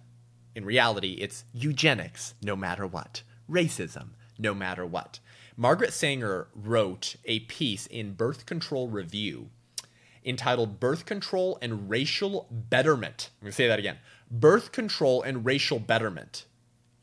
[0.55, 3.23] in reality, it's eugenics no matter what.
[3.49, 5.19] Racism no matter what.
[5.57, 9.49] Margaret Sanger wrote a piece in Birth Control Review
[10.23, 13.31] entitled Birth Control and Racial Betterment.
[13.41, 13.97] I'm going to say that again
[14.29, 16.45] Birth Control and Racial Betterment.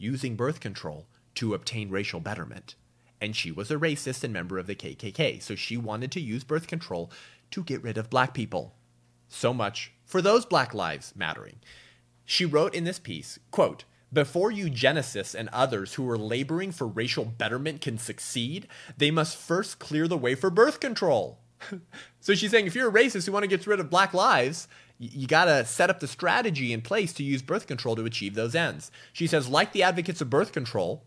[0.00, 2.76] Using birth control to obtain racial betterment.
[3.20, 6.44] And she was a racist and member of the KKK, so she wanted to use
[6.44, 7.10] birth control
[7.50, 8.74] to get rid of black people.
[9.28, 11.56] So much for those black lives mattering.
[12.24, 17.26] She wrote in this piece, quote, before eugenicists and others who are laboring for racial
[17.26, 21.38] betterment can succeed, they must first clear the way for birth control.
[22.20, 24.66] so she's saying if you're a racist who want to get rid of black lives,
[24.98, 28.34] you got to set up the strategy in place to use birth control to achieve
[28.34, 28.90] those ends.
[29.12, 31.04] She says, like the advocates of birth control,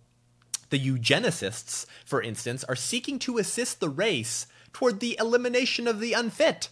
[0.72, 6.14] the eugenicists, for instance, are seeking to assist the race toward the elimination of the
[6.14, 6.70] unfit.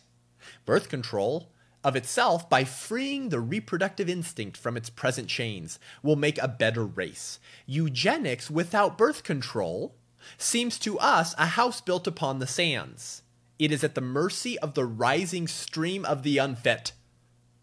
[0.65, 1.51] Birth control
[1.83, 6.85] of itself by freeing the reproductive instinct from its present chains will make a better
[6.85, 7.39] race.
[7.65, 9.95] Eugenics without birth control
[10.38, 13.23] seems to us a house built upon the sands.
[13.57, 16.93] It is at the mercy of the rising stream of the unfit.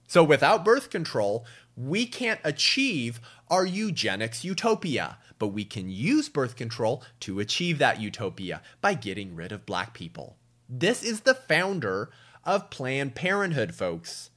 [0.09, 1.45] So without birth control,
[1.77, 8.01] we can't achieve our eugenics utopia, but we can use birth control to achieve that
[8.01, 10.37] utopia by getting rid of black people.
[10.69, 12.11] This is the founder
[12.45, 14.31] of Planned Parenthood, folks.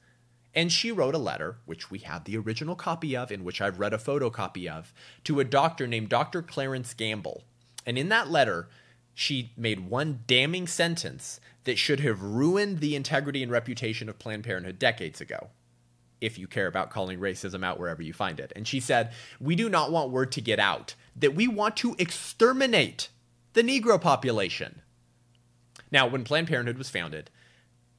[0.54, 3.78] And she wrote a letter, which we have the original copy of, in which I've
[3.78, 4.92] read a photocopy of,
[5.24, 6.42] to a doctor named Dr.
[6.42, 7.44] Clarence Gamble.
[7.86, 8.68] And in that letter,
[9.14, 14.44] she made one damning sentence that should have ruined the integrity and reputation of Planned
[14.44, 15.50] Parenthood decades ago,
[16.20, 18.52] if you care about calling racism out wherever you find it.
[18.54, 21.96] And she said, We do not want word to get out that we want to
[21.98, 23.08] exterminate
[23.52, 24.82] the Negro population.
[25.90, 27.30] Now, when Planned Parenthood was founded,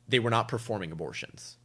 [0.08, 1.58] they were not performing abortions.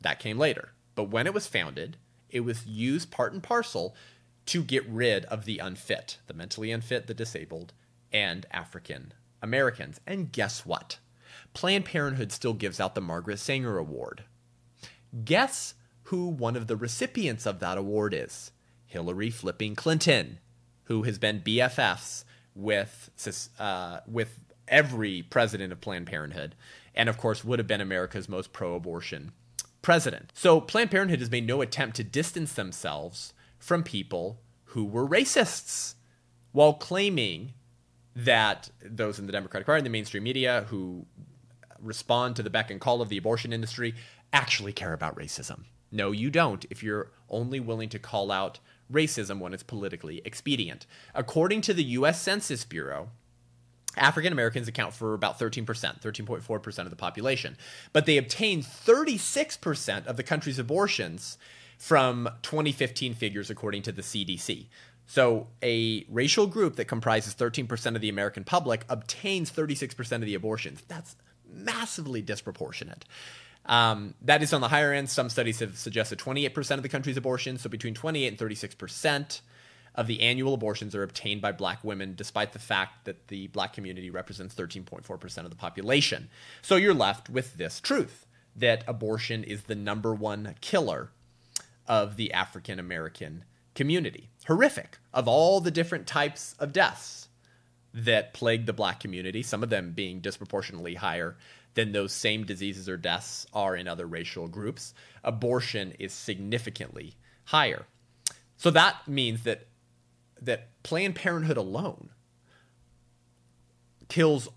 [0.00, 0.72] That came later.
[0.94, 1.96] But when it was founded,
[2.28, 3.94] it was used part and parcel
[4.46, 7.72] to get rid of the unfit, the mentally unfit, the disabled,
[8.12, 10.00] and African Americans.
[10.06, 10.98] And guess what?
[11.54, 14.24] Planned Parenthood still gives out the Margaret Sanger Award.
[15.24, 15.74] Guess
[16.10, 18.52] who one of the recipients of that award is?
[18.86, 20.38] Hillary flipping Clinton,
[20.84, 23.10] who has been BFFs with
[23.58, 26.54] uh, with every president of Planned Parenthood
[26.94, 29.32] and of course would have been America's most pro abortion
[29.82, 30.32] president.
[30.34, 35.94] So Planned Parenthood has made no attempt to distance themselves from people who were racists
[36.52, 37.54] while claiming
[38.14, 41.06] that those in the Democratic Party and the mainstream media who
[41.80, 43.94] respond to the beck and call of the abortion industry
[44.32, 45.64] actually care about racism.
[45.92, 48.58] No, you don't if you're only willing to call out
[48.92, 50.86] racism when it's politically expedient.
[51.14, 53.10] According to the US Census Bureau,
[53.96, 57.56] African Americans account for about 13%, 13.4% of the population.
[57.92, 61.38] But they obtain 36% of the country's abortions
[61.76, 64.66] from 2015 figures, according to the CDC.
[65.06, 70.34] So, a racial group that comprises 13% of the American public obtains 36% of the
[70.34, 70.82] abortions.
[70.86, 71.16] That's
[71.52, 73.04] massively disproportionate.
[73.66, 75.10] Um, that is on the higher end.
[75.10, 79.40] Some studies have suggested 28% of the country's abortions, so between 28 and 36%
[79.94, 83.72] of the annual abortions are obtained by black women, despite the fact that the black
[83.72, 86.28] community represents 13.4% of the population.
[86.62, 91.10] So you're left with this truth that abortion is the number one killer
[91.86, 93.44] of the African American
[93.74, 94.30] community.
[94.46, 97.28] Horrific of all the different types of deaths
[97.92, 101.36] that plague the black community, some of them being disproportionately higher
[101.74, 104.94] than those same diseases or deaths are in other racial groups.
[105.22, 107.14] Abortion is significantly
[107.44, 107.86] higher.
[108.56, 109.66] So that means that
[110.42, 112.10] that Planned Parenthood alone
[114.08, 114.48] kills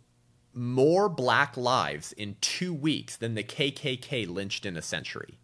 [0.53, 5.39] more black lives in 2 weeks than the KKK lynched in a century.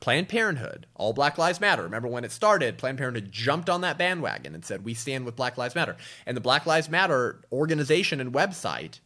[0.00, 1.82] Planned Parenthood, all Black Lives Matter.
[1.82, 5.34] Remember when it started, Planned Parenthood jumped on that bandwagon and said, We stand with
[5.34, 5.96] Black Lives Matter.
[6.24, 9.00] And the Black Lives Matter organization and website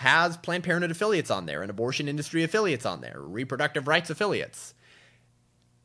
[0.00, 4.72] has Planned Parenthood affiliates on there and abortion industry affiliates on there, reproductive rights affiliates.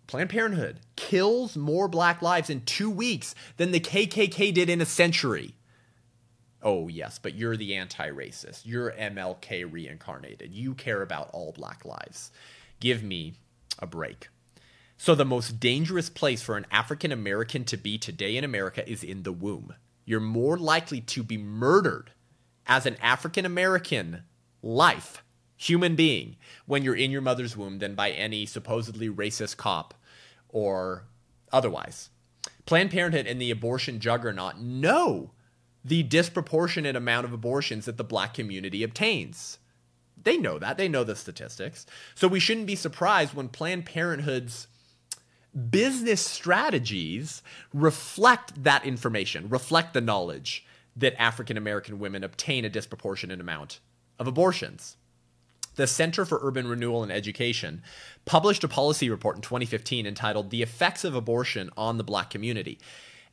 [0.08, 4.86] Planned Parenthood kills more black lives in two weeks than the KKK did in a
[4.86, 5.56] century.
[6.64, 8.62] Oh, yes, but you're the anti racist.
[8.64, 10.54] You're MLK reincarnated.
[10.54, 12.32] You care about all black lives.
[12.80, 13.34] Give me
[13.80, 14.30] a break.
[14.96, 19.04] So, the most dangerous place for an African American to be today in America is
[19.04, 19.74] in the womb.
[20.06, 22.12] You're more likely to be murdered
[22.68, 24.24] as an African American
[24.62, 25.24] life,
[25.56, 26.36] human being,
[26.66, 29.94] when you're in your mother's womb than by any supposedly racist cop
[30.50, 31.06] or
[31.52, 32.10] otherwise.
[32.66, 35.32] Planned Parenthood and the abortion juggernaut know
[35.84, 39.60] the disproportionate amount of abortions that the black community obtains.
[40.22, 40.78] They know that.
[40.78, 41.86] They know the statistics.
[42.16, 44.68] So we shouldn't be surprised when Planned Parenthood's
[45.70, 50.66] business strategies reflect that information, reflect the knowledge
[50.96, 53.80] that African American women obtain a disproportionate amount
[54.18, 54.98] of abortions.
[55.76, 57.84] The Center for Urban Renewal and Education
[58.24, 62.80] published a policy report in 2015 entitled The Effects of Abortion on the Black Community.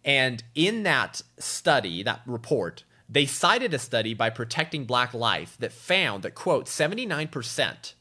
[0.05, 5.71] And in that study, that report, they cited a study by Protecting Black Life that
[5.71, 7.93] found that, quote, 79%,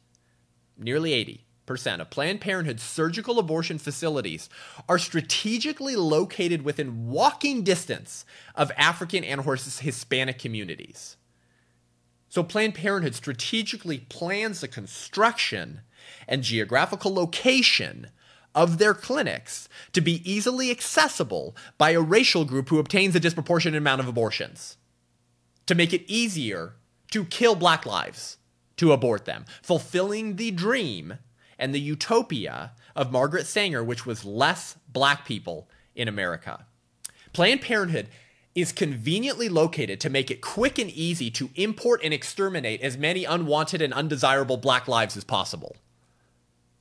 [0.77, 4.49] nearly 80, percent of Planned Parenthood surgical abortion facilities
[4.89, 11.15] are strategically located within walking distance of African and Hispanic communities.
[12.27, 15.79] So Planned Parenthood strategically plans the construction
[16.27, 18.07] and geographical location
[18.53, 23.77] of their clinics to be easily accessible by a racial group who obtains a disproportionate
[23.77, 24.75] amount of abortions.
[25.67, 26.73] To make it easier
[27.11, 28.39] to kill black lives,
[28.75, 31.13] to abort them, fulfilling the dream
[31.61, 36.65] and the utopia of Margaret Sanger, which was less black people in America.
[37.31, 38.09] Planned Parenthood
[38.53, 43.23] is conveniently located to make it quick and easy to import and exterminate as many
[43.23, 45.77] unwanted and undesirable black lives as possible.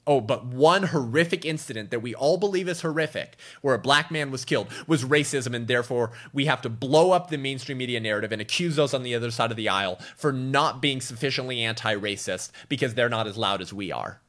[0.07, 4.33] Oh, but one horrific incident that we all believe is horrific, where a black man
[4.33, 8.33] was killed, was racism, and therefore we have to blow up the mainstream media narrative
[8.33, 11.95] and accuse those on the other side of the aisle for not being sufficiently anti
[11.95, 14.21] racist because they're not as loud as we are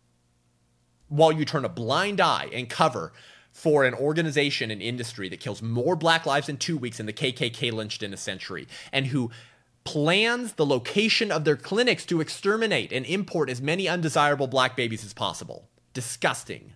[1.12, 3.12] while you turn a blind eye and cover
[3.52, 7.14] for an organization and industry that kills more black lives in two weeks than the
[7.14, 9.30] KKK lynched in a century, and who
[9.84, 15.04] plans the location of their clinics to exterminate and import as many undesirable black babies
[15.04, 15.68] as possible.
[15.94, 16.74] Disgusting.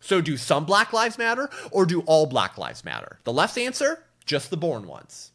[0.00, 3.20] So, do some black lives matter or do all black lives matter?
[3.24, 5.30] The left's answer just the born ones.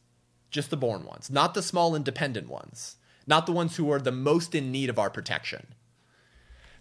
[0.51, 2.97] Just the born ones, not the small independent ones,
[3.27, 5.67] not the ones who are the most in need of our protection.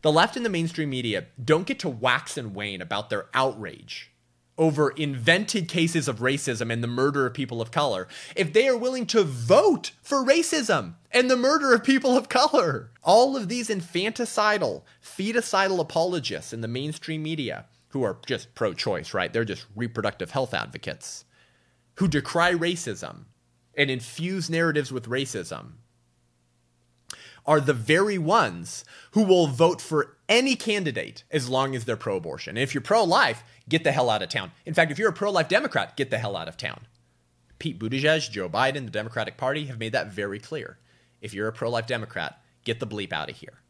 [0.03, 4.13] The left and the mainstream media don't get to wax and wane about their outrage
[4.59, 8.77] over invented cases of racism and the murder of people of color if they are
[8.77, 12.91] willing to vote for racism and the murder of people of color.
[13.03, 19.15] All of these infanticidal, feticidal apologists in the mainstream media who are just pro choice,
[19.15, 19.33] right?
[19.33, 21.25] They're just reproductive health advocates
[21.95, 23.25] who decry racism
[23.77, 25.75] and infuse narratives with racism
[27.49, 32.19] are the very ones who will vote for any candidate as long as they're pro
[32.19, 32.59] abortion.
[32.59, 34.53] And if you're pro life, get the hell out of town.
[34.67, 36.87] In fact, if you're a pro life Democrat, get the hell out of town.
[37.59, 40.79] Pete Buttigieg, Joe Biden, the Democratic Party have made that very clear.
[41.23, 43.63] If you're a pro life Democrat, get the bleep out of here.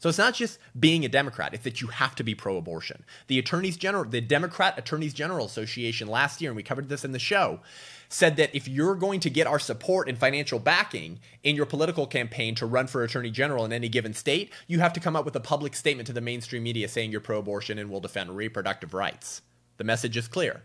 [0.00, 3.04] So it's not just being a Democrat, it's that you have to be pro abortion.
[3.26, 7.12] The attorneys general, the Democrat Attorneys General Association last year, and we covered this in
[7.12, 7.60] the show,
[8.08, 12.06] said that if you're going to get our support and financial backing in your political
[12.06, 15.26] campaign to run for attorney general in any given state, you have to come up
[15.26, 18.34] with a public statement to the mainstream media saying you're pro abortion and will defend
[18.34, 19.42] reproductive rights.
[19.76, 20.62] The message is clear.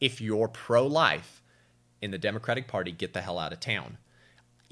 [0.00, 1.42] If you're pro life
[2.00, 3.98] in the Democratic Party, get the hell out of town.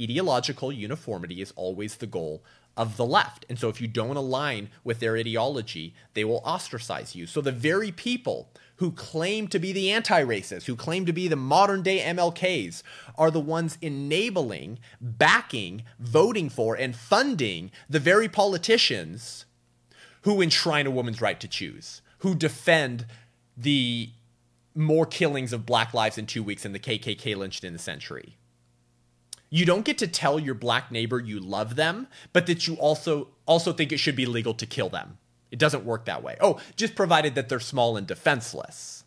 [0.00, 2.42] Ideological uniformity is always the goal
[2.78, 3.44] of the left.
[3.48, 7.26] And so if you don't align with their ideology, they will ostracize you.
[7.26, 11.26] So the very people who claim to be the anti racists, who claim to be
[11.26, 12.84] the modern day MLKs,
[13.16, 19.44] are the ones enabling, backing, voting for, and funding the very politicians
[20.22, 23.06] who enshrine a woman's right to choose, who defend
[23.56, 24.10] the
[24.76, 28.37] more killings of black lives in two weeks than the KKK lynched in a century.
[29.50, 33.28] You don't get to tell your black neighbor you love them, but that you also
[33.46, 35.18] also think it should be legal to kill them.
[35.50, 36.36] It doesn't work that way.
[36.40, 39.04] Oh, just provided that they're small and defenseless.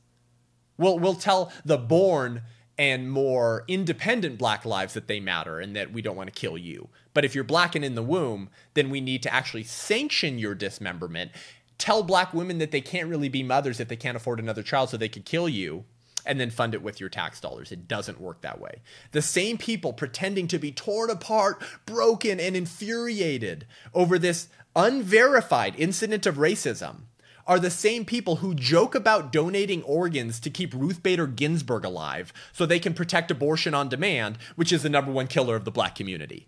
[0.78, 2.42] We'll, we'll tell the born
[2.78, 6.58] and more independent black lives that they matter and that we don't want to kill
[6.58, 6.90] you.
[7.14, 10.56] But if you're black and in the womb, then we need to actually sanction your
[10.56, 11.32] dismemberment.
[11.78, 14.90] Tell black women that they can't really be mothers if they can't afford another child
[14.90, 15.86] so they could kill you
[16.26, 17.72] and then fund it with your tax dollars.
[17.72, 18.82] It doesn't work that way.
[19.12, 26.26] The same people pretending to be torn apart, broken, and infuriated over this unverified incident
[26.26, 27.02] of racism
[27.48, 32.32] are the same people who joke about donating organs to keep Ruth Bader Ginsburg alive
[32.54, 35.72] so they can protect abortion on demand, which is the number one killer of the
[35.72, 36.48] black community.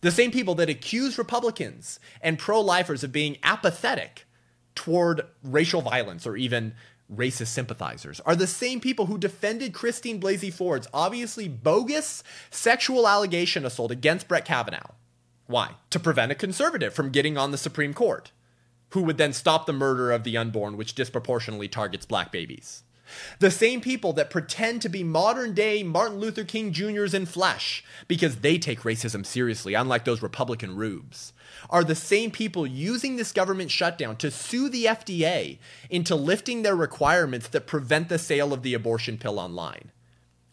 [0.00, 4.26] The same people that accuse Republicans and pro lifers of being apathetic
[4.74, 6.74] toward racial violence or even
[7.12, 13.64] racist sympathizers are the same people who defended Christine Blasey Ford's obviously bogus sexual allegation
[13.64, 14.92] assault against Brett Kavanaugh.
[15.46, 15.72] Why?
[15.90, 18.32] To prevent a conservative from getting on the Supreme Court
[18.90, 22.84] who would then stop the murder of the unborn, which disproportionately targets black babies.
[23.38, 27.84] The same people that pretend to be modern day Martin Luther King Jr.'s in flesh
[28.08, 31.32] because they take racism seriously, unlike those Republican rubes,
[31.68, 35.58] are the same people using this government shutdown to sue the FDA
[35.90, 39.90] into lifting their requirements that prevent the sale of the abortion pill online.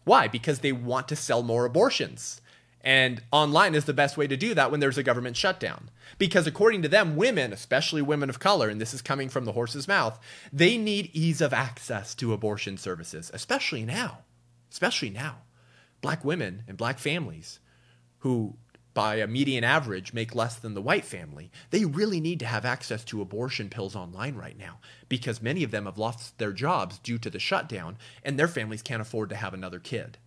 [0.04, 0.28] Why?
[0.28, 2.41] Because they want to sell more abortions.
[2.82, 5.90] And online is the best way to do that when there's a government shutdown.
[6.18, 9.52] Because according to them, women, especially women of color, and this is coming from the
[9.52, 10.18] horse's mouth,
[10.52, 14.18] they need ease of access to abortion services, especially now.
[14.70, 15.42] Especially now.
[16.00, 17.60] Black women and black families
[18.18, 18.56] who,
[18.94, 22.64] by a median average, make less than the white family, they really need to have
[22.64, 26.98] access to abortion pills online right now because many of them have lost their jobs
[26.98, 30.18] due to the shutdown and their families can't afford to have another kid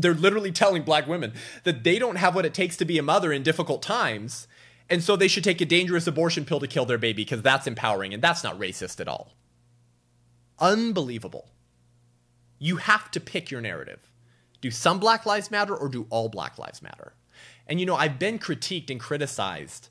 [0.00, 1.32] they're literally telling black women
[1.64, 4.46] that they don't have what it takes to be a mother in difficult times
[4.90, 7.66] and so they should take a dangerous abortion pill to kill their baby because that's
[7.66, 9.34] empowering and that's not racist at all.
[10.58, 11.50] Unbelievable.
[12.58, 14.10] You have to pick your narrative.
[14.60, 17.12] Do some black lives matter or do all black lives matter?
[17.66, 19.90] And you know i've been critiqued and criticized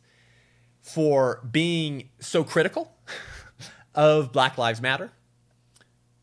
[0.82, 2.96] for being so critical
[3.96, 5.12] of black lives matter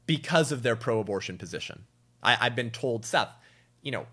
[0.07, 1.85] because of their pro-abortion position.
[2.23, 3.29] I, have been told seth
[3.85, 4.07] you know,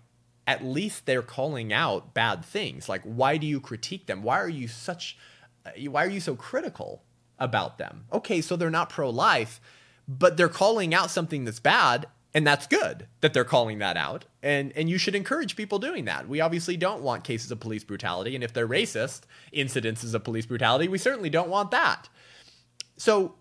[0.46, 2.88] at least they're calling out bad things.
[2.88, 4.22] Like, why do you critique them?
[4.22, 5.18] Why are you such,
[5.66, 7.02] uh, why are you so critical
[7.40, 8.04] about them?
[8.12, 9.60] Okay, so they're not pro life,
[10.06, 12.06] but they're calling out something that's bad.
[12.34, 14.24] And that's good that they're calling that out.
[14.42, 16.26] And, and you should encourage people doing that.
[16.26, 18.34] We obviously don't want cases of police brutality.
[18.34, 22.08] And if they're racist incidences of police brutality, we certainly don't want that.
[22.96, 23.34] So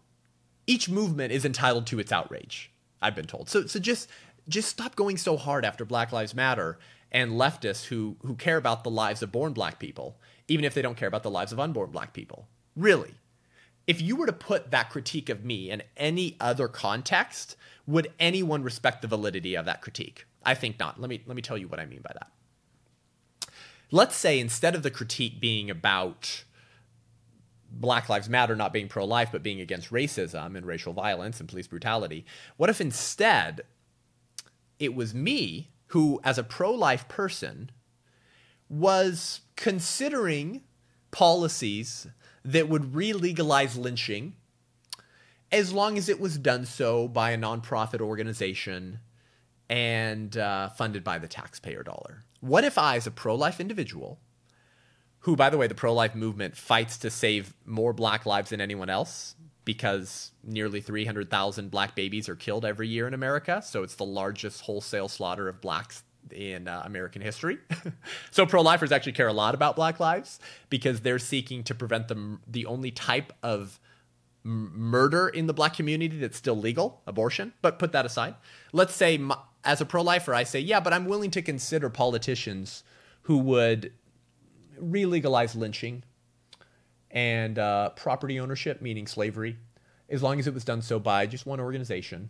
[0.68, 2.70] each movement is entitled to its outrage,
[3.02, 3.50] I've been told.
[3.50, 4.10] So, so just
[4.48, 6.78] just stop going so hard after Black Lives Matter
[7.12, 10.18] and leftists who who care about the lives of born black people,
[10.48, 12.48] even if they don't care about the lives of unborn black people.
[12.76, 13.16] Really.
[13.88, 18.64] If you were to put that critique of me in any other context, would anyone
[18.64, 20.26] respect the validity of that critique?
[20.46, 21.00] I think not.
[21.00, 22.32] Let me let me tell you what I mean by that.
[23.92, 26.46] Let's say instead of the critique being about
[27.70, 31.50] Black Lives Matter not being pro life, but being against racism and racial violence and
[31.50, 32.26] police brutality,
[32.58, 33.62] what if instead
[34.82, 37.70] it was me who, as a pro life person,
[38.68, 40.64] was considering
[41.12, 42.08] policies
[42.44, 44.34] that would re legalize lynching
[45.52, 49.00] as long as it was done so by a nonprofit organization
[49.70, 52.24] and uh, funded by the taxpayer dollar.
[52.40, 54.20] What if I, as a pro life individual,
[55.20, 58.62] who, by the way, the pro life movement fights to save more black lives than
[58.62, 59.36] anyone else,
[59.66, 63.62] because nearly 300,000 black babies are killed every year in America.
[63.64, 67.58] So it's the largest wholesale slaughter of blacks in uh, American history.
[68.32, 70.40] so pro-lifers actually care a lot about black lives
[70.70, 73.80] because they're seeking to prevent the the only type of
[74.46, 77.54] m- murder in the black community that's still legal, abortion.
[77.62, 78.36] But put that aside.
[78.72, 82.84] Let's say my, as a pro-lifer I say, "Yeah, but I'm willing to consider politicians
[83.24, 83.94] who would
[84.80, 86.04] re-legalize lynching
[87.12, 89.58] and uh, property ownership, meaning slavery,
[90.10, 92.30] as long as it was done so by just one organization.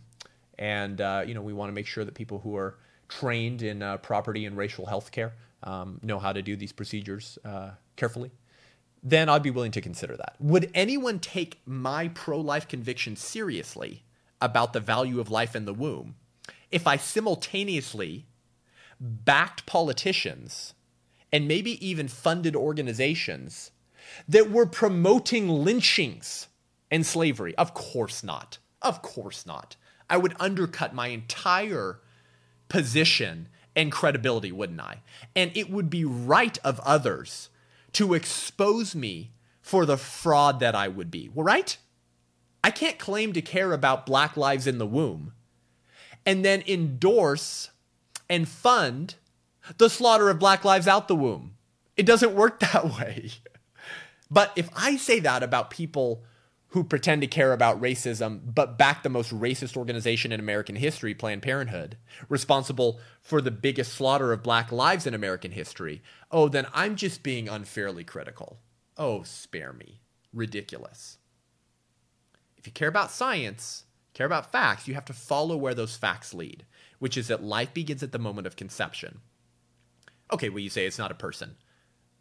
[0.58, 2.76] And uh, you know, we want to make sure that people who are
[3.08, 7.38] trained in uh, property and racial health care um, know how to do these procedures
[7.44, 8.30] uh, carefully.
[9.02, 10.36] Then I'd be willing to consider that.
[10.38, 14.04] Would anyone take my pro-life conviction seriously
[14.40, 16.14] about the value of life in the womb
[16.70, 18.26] if I simultaneously
[19.00, 20.74] backed politicians
[21.32, 23.70] and maybe even funded organizations
[24.28, 26.48] that were promoting lynchings
[26.90, 27.54] and slavery.
[27.56, 28.58] Of course not.
[28.80, 29.76] Of course not.
[30.10, 32.00] I would undercut my entire
[32.68, 35.02] position and credibility, wouldn't I?
[35.34, 37.48] And it would be right of others
[37.92, 41.76] to expose me for the fraud that I would be, right?
[42.64, 45.32] I can't claim to care about black lives in the womb
[46.24, 47.70] and then endorse
[48.28, 49.14] and fund
[49.78, 51.54] the slaughter of black lives out the womb.
[51.96, 53.30] It doesn't work that way.
[54.32, 56.24] But if I say that about people
[56.68, 61.12] who pretend to care about racism but back the most racist organization in American history,
[61.12, 61.98] Planned Parenthood,
[62.30, 67.22] responsible for the biggest slaughter of black lives in American history, oh, then I'm just
[67.22, 68.58] being unfairly critical.
[68.96, 70.00] Oh, spare me.
[70.32, 71.18] Ridiculous.
[72.56, 76.32] If you care about science, care about facts, you have to follow where those facts
[76.32, 76.64] lead,
[77.00, 79.20] which is that life begins at the moment of conception.
[80.32, 81.56] Okay, well, you say it's not a person.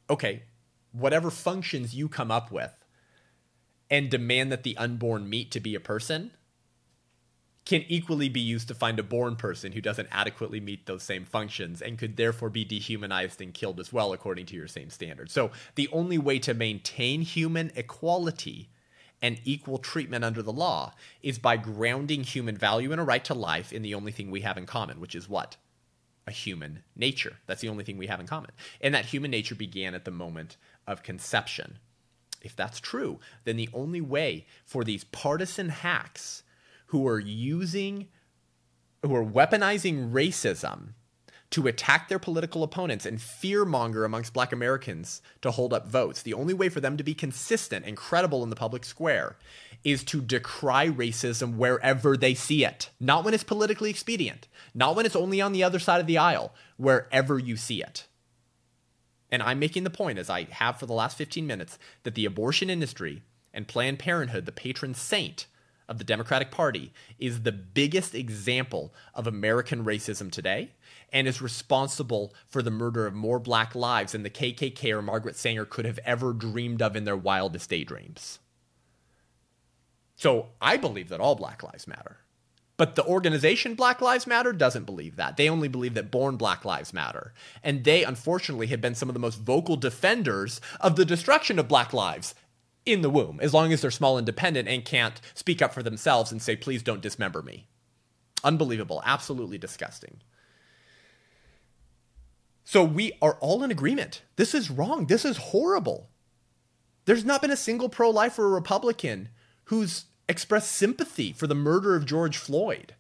[0.10, 0.44] Okay,
[0.92, 2.74] whatever functions you come up with
[3.90, 6.32] and demand that the unborn meet to be a person
[7.66, 11.26] can equally be used to find a born person who doesn't adequately meet those same
[11.26, 15.32] functions and could therefore be dehumanized and killed as well according to your same standards.
[15.32, 18.70] So the only way to maintain human equality
[19.22, 23.36] and equal treatment under the law is by grounding human value and a right to
[23.36, 25.58] life in the only thing we have in common, which is what?
[26.26, 27.38] A human nature.
[27.46, 28.52] That's the only thing we have in common.
[28.82, 30.58] And that human nature began at the moment
[30.88, 31.80] of conception.
[32.42, 36.44] If that's true, then the only way for these partisan hacks
[36.88, 38.08] who are using,
[39.04, 40.94] who are weaponizing racism
[41.52, 46.22] to attack their political opponents and fearmonger amongst black Americans to hold up votes.
[46.22, 49.36] The only way for them to be consistent and credible in the public square
[49.84, 52.90] is to decry racism wherever they see it.
[53.00, 56.18] Not when it's politically expedient, not when it's only on the other side of the
[56.18, 58.08] aisle, wherever you see it.
[59.32, 62.26] And I'm making the point, as I have for the last 15 minutes, that the
[62.26, 63.22] abortion industry
[63.54, 65.48] and Planned Parenthood, the patron saint
[65.88, 70.72] of the Democratic Party, is the biggest example of American racism today
[71.12, 75.36] and is responsible for the murder of more black lives than the KKK or Margaret
[75.36, 78.40] Sanger could have ever dreamed of in their wildest daydreams.
[80.16, 82.18] So I believe that all black lives matter.
[82.82, 85.38] But the organization Black Lives Matter doesn't believe that.
[85.38, 87.32] They only believe that born Black Lives Matter.
[87.62, 91.68] And they, unfortunately, have been some of the most vocal defenders of the destruction of
[91.68, 92.34] Black lives
[92.84, 95.84] in the womb, as long as they're small and dependent and can't speak up for
[95.84, 97.68] themselves and say, please don't dismember me.
[98.44, 99.04] Unbelievable.
[99.06, 100.18] Absolutely disgusting.
[102.64, 104.24] So we are all in agreement.
[104.38, 105.06] This is wrong.
[105.06, 106.10] This is horrible.
[107.06, 109.30] There's not been a single pro life or Republican
[109.66, 112.96] who's expressed sympathy for the murder of George Floyd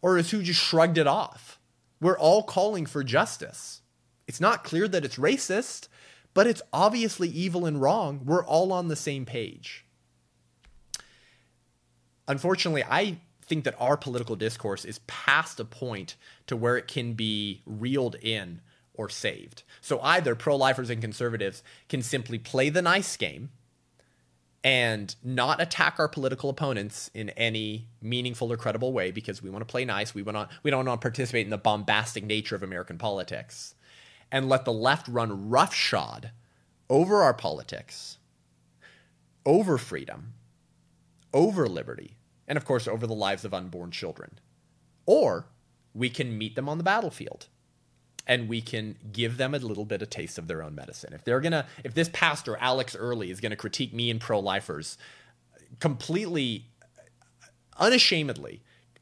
[0.00, 1.60] or is who just shrugged it off.
[2.00, 3.82] We're all calling for justice.
[4.26, 5.88] It's not clear that it's racist,
[6.32, 8.22] but it's obviously evil and wrong.
[8.24, 9.84] We're all on the same page.
[12.26, 17.12] Unfortunately, I think that our political discourse is past a point to where it can
[17.12, 18.60] be reeled in
[18.94, 19.62] or saved.
[19.80, 23.50] So either pro lifers and conservatives can simply play the nice game
[24.68, 29.66] and not attack our political opponents in any meaningful or credible way because we want
[29.66, 30.14] to play nice.
[30.14, 33.74] We want to, we don't want to participate in the bombastic nature of American politics
[34.30, 36.32] and let the left run roughshod
[36.90, 38.18] over our politics,
[39.46, 40.34] over freedom,
[41.32, 44.38] over liberty, and of course over the lives of unborn children.
[45.06, 45.46] Or
[45.94, 47.46] we can meet them on the battlefield
[48.28, 51.12] and we can give them a little bit of taste of their own medicine.
[51.14, 54.98] If they're gonna, if this pastor Alex Early is gonna critique me and pro-lifers
[55.80, 56.66] completely,
[57.78, 58.60] unashamedly,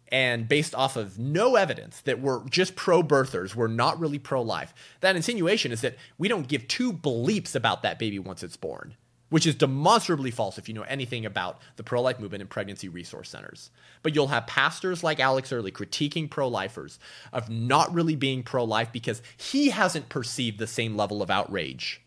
[0.09, 5.17] and based off of no evidence that we're just pro-birthers, we're not really pro-life, that
[5.17, 8.95] insinuation is that we don't give two bleeps about that baby once it's born
[9.29, 12.89] which is demonstrably false if you know anything about the pro life movement and pregnancy
[12.89, 13.71] resource centers.
[14.03, 16.99] But you'll have pastors like Alex Early critiquing pro lifers
[17.33, 22.03] of not really being pro life because he hasn't perceived the same level of outrage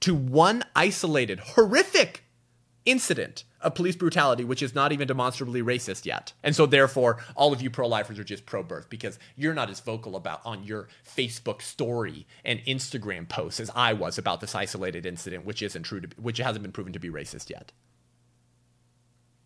[0.00, 2.24] to one isolated, horrific
[2.86, 6.32] incident of police brutality, which is not even demonstrably racist yet.
[6.42, 9.70] And so, therefore, all of you pro lifers are just pro birth because you're not
[9.70, 14.54] as vocal about on your Facebook story and Instagram posts as I was about this
[14.54, 17.72] isolated incident, which isn't true, to, which hasn't been proven to be racist yet.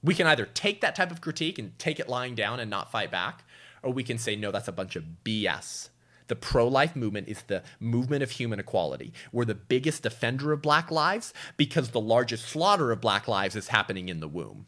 [0.03, 2.93] We can either take that type of critique and take it lying down and not
[2.93, 3.45] fight back,
[3.83, 5.89] or we can say, no, that's a bunch of BS.
[6.27, 9.13] The pro life movement is the movement of human equality.
[9.33, 13.69] We're the biggest defender of black lives because the largest slaughter of black lives is
[13.69, 14.67] happening in the womb.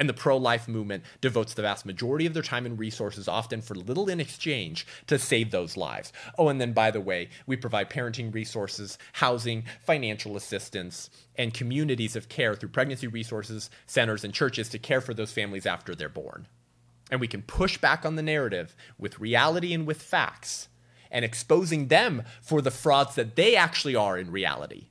[0.00, 3.60] And the pro life movement devotes the vast majority of their time and resources, often
[3.60, 6.10] for little in exchange, to save those lives.
[6.38, 12.16] Oh, and then by the way, we provide parenting resources, housing, financial assistance, and communities
[12.16, 16.08] of care through pregnancy resources centers and churches to care for those families after they're
[16.08, 16.46] born.
[17.10, 20.68] And we can push back on the narrative with reality and with facts
[21.10, 24.86] and exposing them for the frauds that they actually are in reality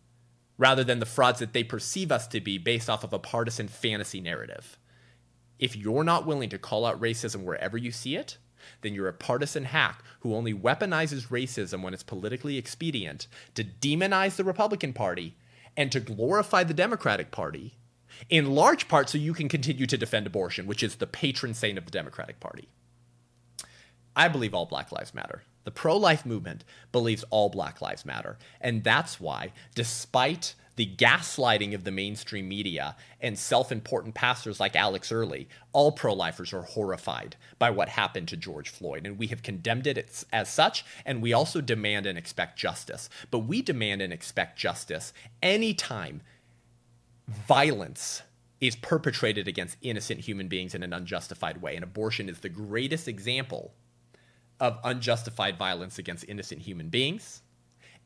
[0.57, 3.67] rather than the frauds that they perceive us to be based off of a partisan
[3.67, 4.77] fantasy narrative.
[5.57, 8.37] If you're not willing to call out racism wherever you see it,
[8.81, 14.35] then you're a partisan hack who only weaponizes racism when it's politically expedient to demonize
[14.35, 15.37] the Republican Party
[15.77, 17.77] and to glorify the Democratic Party,
[18.29, 21.77] in large part so you can continue to defend abortion, which is the patron saint
[21.77, 22.67] of the Democratic Party.
[24.15, 25.43] I believe all Black Lives Matter.
[25.63, 28.37] The pro life movement believes all Black Lives Matter.
[28.59, 34.75] And that's why, despite the gaslighting of the mainstream media and self important pastors like
[34.75, 39.05] Alex Early, all pro lifers are horrified by what happened to George Floyd.
[39.05, 40.85] And we have condemned it as such.
[41.05, 43.09] And we also demand and expect justice.
[43.29, 45.13] But we demand and expect justice
[45.43, 46.21] anytime
[47.29, 48.21] violence
[48.61, 51.75] is perpetrated against innocent human beings in an unjustified way.
[51.75, 53.73] And abortion is the greatest example
[54.59, 57.41] of unjustified violence against innocent human beings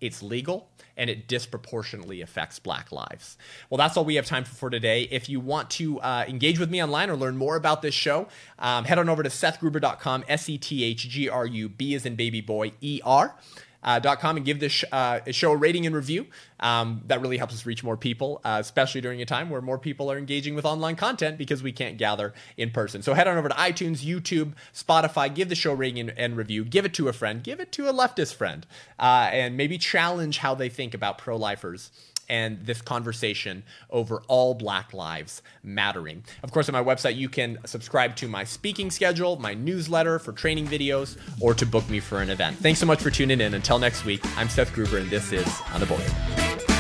[0.04, 3.38] it's legal, and it disproportionately affects black lives.
[3.70, 5.04] Well, that's all we have time for, today.
[5.04, 8.28] If you want to uh, engage with me online or learn more about this show,
[8.60, 12.06] um, head on over to sethgruber.com, S E T H G R U B as
[12.06, 13.36] in baby boy, E R
[13.84, 16.28] uh, .com and give this uh, show a rating and review.
[16.60, 19.78] Um, that really helps us reach more people, uh, especially during a time where more
[19.78, 23.02] people are engaging with online content because we can't gather in person.
[23.02, 26.38] So head on over to iTunes, YouTube, Spotify, give the show a rating and, and
[26.38, 28.66] review, give it to a friend, give it to a leftist friend,
[29.00, 31.92] uh, and maybe challenge how they think about pro lifers
[32.34, 33.62] and this conversation
[33.92, 36.24] over all Black lives mattering.
[36.42, 40.32] Of course, on my website, you can subscribe to my speaking schedule, my newsletter for
[40.32, 42.58] training videos, or to book me for an event.
[42.58, 43.54] Thanks so much for tuning in.
[43.54, 46.73] Until next week, I'm Seth Gruber, and this is Unaborted.